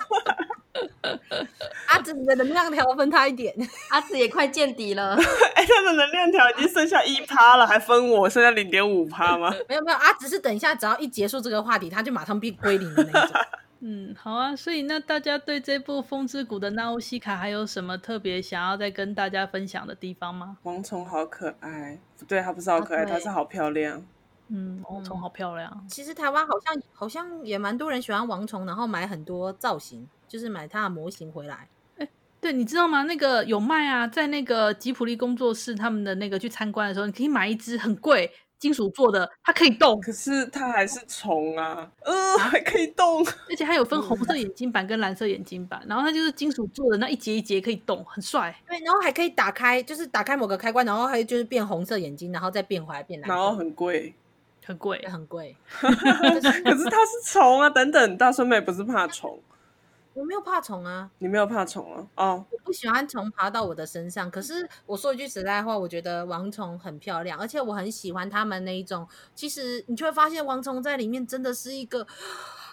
[1.86, 3.54] 阿紫，你的能量条分他一点。
[3.90, 5.14] 阿紫也快见底了，
[5.54, 9.54] 哎、欸，他的能量条已经剩下一趴了，还分我剩下零点五趴吗？
[9.68, 13.40] 没有没有，阿紫是等一下只要一结束这个话题，他就马上变归零的那种。
[13.86, 14.56] 嗯，好啊。
[14.56, 20.56] 所以那大家对这部《风之谷》的纳乌西卡还有什么特别想要再跟大家分享的地方吗？
[20.62, 24.02] 王虫好可爱，不对，它不是好可爱，它、啊、是好漂亮。
[24.48, 25.70] 嗯，王虫好漂亮。
[25.74, 31.68] 嗯、其实台湾好像好像也蛮多人喜欢王虫，然后买很多造型，就是买它的模型回来。
[31.98, 32.08] 哎，
[32.40, 33.02] 对，你知道吗？
[33.02, 38.30] 那个有卖啊，在那个吉普力工作室他们的那个去参观的时候，你可以买一只很贵。
[38.64, 48.58] 金属做的，它可以动，可是它还是虫啊，呃，还可以动，而且它有分红色眼睛版跟蓝色眼睛版，然后它就是金属做的，那一节一节可以动，很帅。
[48.66, 54.14] 对，然后还可以打开，就是打开某个开关，然后还就是变红色眼睛，然后再变回来变蓝色，然后很贵，
[54.64, 55.54] 很贵，很贵。
[55.78, 55.90] 可
[56.40, 59.38] 是它是虫啊，等等，大孙妹不是怕虫。
[60.14, 62.06] 我没有怕虫啊，你没有怕虫啊？
[62.14, 64.30] 哦，我不喜欢虫爬到我的身上。
[64.30, 69.06] 可是我说一句实在话，我觉得王虫很漂亮，而且我很喜欢他们那一种。
[69.34, 72.06] 其实你就会发现，王虫在里面真的是一个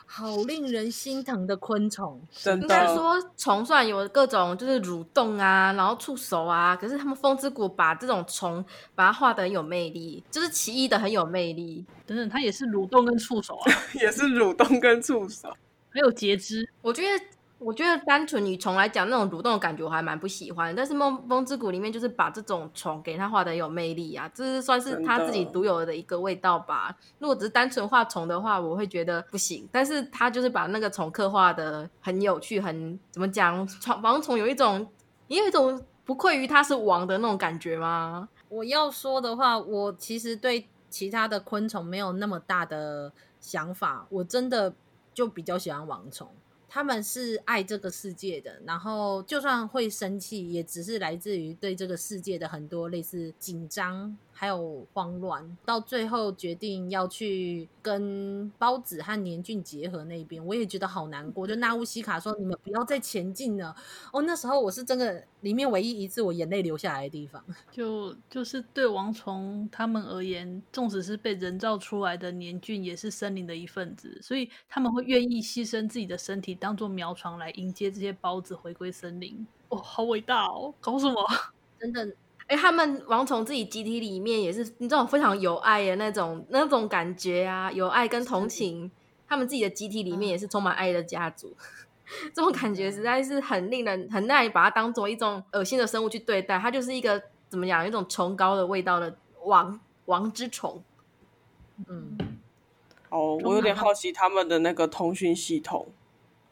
[0.06, 2.22] 好令人心疼的昆虫。
[2.32, 8.64] 真的，应该说虫虽然有各种就是蠕动啊，然后触手啊，可是他们风之谷把这种虫
[8.94, 11.84] 把它画的很有魅力，就是奇异的很有魅力。
[12.06, 15.52] 等等，它也是蠕动跟触手啊， 也是蠕动跟触手。
[15.92, 17.26] 还有截肢，我觉得，
[17.60, 20.74] 我觉得单纯以虫来讲，那种蠕动的感觉我还蛮不喜欢。
[20.74, 26.96] 但是梦风之谷里面就是把这种虫给它画的有魅力啊，这是算是他自己独有的一个味道吧。
[27.20, 29.68] 如果只是单纯画虫的话，我会觉得不行。
[29.70, 33.68] 但是他就是把那个虫刻画的很有趣，很怎么讲？
[34.02, 34.88] 王虫有一种，
[35.28, 38.30] 也有一种不愧于他是王的那种感觉吗？
[38.48, 43.12] 我要说的话，我其实对其他的昆虫没有那么大的
[43.42, 44.74] 想法，我真的。
[45.14, 46.30] 就比较喜欢网虫，
[46.68, 54.18] 他们是爱这个世界的，然后就算会生气，也只是来自于对这个世界的很多类似紧张。
[54.42, 61.46] 还有慌乱，到最后决定要去跟包子和年俊结合那边，我也觉得好难过。
[61.46, 63.76] 就纳乌西卡说：“你们不要再前进了。”
[64.12, 67.46] 哦，那时候我是真的里面唯一一次我眼泪流下来的地方。
[67.70, 79.46] 就就是对王虫他们而言，纵使是被人造出来的年俊，也是森林的一份子，所以他们会愿意牺牲自己的身体当做苗床来迎接这些包子回归森林。
[79.70, 80.74] 哦，好伟大哦！
[80.82, 81.24] 搞什么？
[81.80, 82.16] 真的。
[82.52, 88.92] 哎，他们王虫自己集体里面也是你这种非常有爱的那种那种感觉啊，有爱跟同情，
[89.26, 91.56] 他们自己的集体里面也是充满爱的家族，
[92.36, 100.84] 这种感觉实在是很令人很难以把它当做一种恶心的生物去对待，它就是一个怎么讲，一种崇高的味道的王王之虫。
[101.88, 102.18] 嗯，
[103.08, 105.88] 哦，我有点好奇他们的那个通讯系统。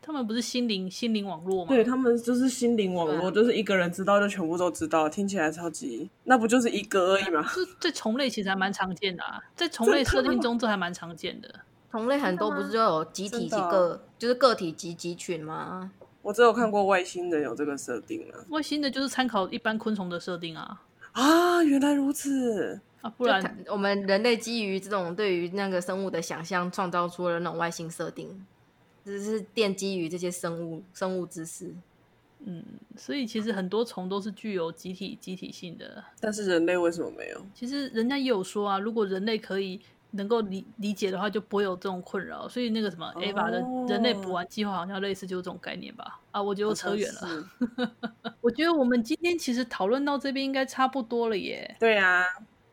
[0.10, 1.70] 他们不是心灵心灵网络吗？
[1.70, 7.47] 对，他们就是心灵网络，就是一个人知道就全部都知道，听起来超级，那不就是一个而已吗？
[7.53, 11.47] 这这虫类其实还蛮常见的啊，在虫类设定中这还蛮常见的。
[11.91, 15.91] 虫类很多不是就有集体几个，就是个体集集群吗？
[16.24, 20.82] 我只有看过外星人有这个设定啊，外星的就是参考一般昆虫的设定啊。
[21.12, 28.43] 啊，原来如此啊，不然我们人类基于这种对于那个生物的想象，创造出了那种外星设定。
[29.10, 31.74] 只是奠基于这些生物生物知识，
[32.45, 32.64] 嗯，
[32.95, 36.03] 所以其实很多虫都是具有集体集体性的。
[36.20, 37.45] 但是人类为什么没有？
[37.53, 39.80] 其实人家也有说啊，如果人类可以
[40.12, 42.47] 能够理理解的话，就不会有这种困扰。
[42.47, 43.60] 所以那个什么 Ava 的
[43.93, 46.20] 人类补完计划好像类似就是这种概念吧？
[46.32, 47.49] 啊，我觉得我扯远了。
[48.41, 51.76] 我觉得我们今天其实讨论到这边应该差不多了耶。
[51.80, 52.24] 对啊，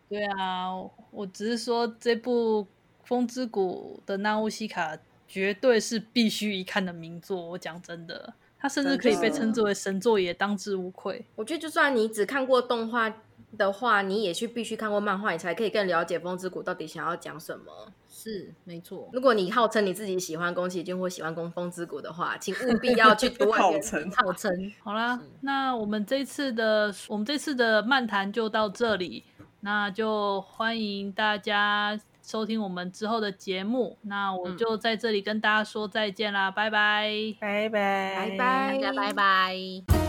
[0.09, 0.73] 对啊，
[1.11, 2.63] 我只是说这部
[3.05, 4.97] 《风之谷》的纳乌西卡。
[5.27, 7.51] 绝对是必须一看的名作。
[7.51, 11.25] 我讲真的，它甚至可以被称之为神作，也当之无愧。
[11.35, 13.13] 我觉得，就算你只看过动画
[13.57, 17.93] 的话，你也去必须看过漫画，你才可以更了解《风之谷》到底想要讲什么。
[18.09, 19.09] 是没错。
[19.13, 23.53] 如果你号称你自己喜欢宫崎骏或喜欢《风之谷》的话，请务必要去读。
[23.53, 24.73] 号称号称。
[24.83, 29.25] 好啦，那我们这次的我们这次的漫谈就到这里，
[29.61, 31.99] 那就欢迎大家。
[32.27, 37.09] 收听我们之后的节目，那我就在这里跟大家说再见啦，嗯、拜拜，
[37.39, 40.06] 拜拜，拜拜，大家拜拜。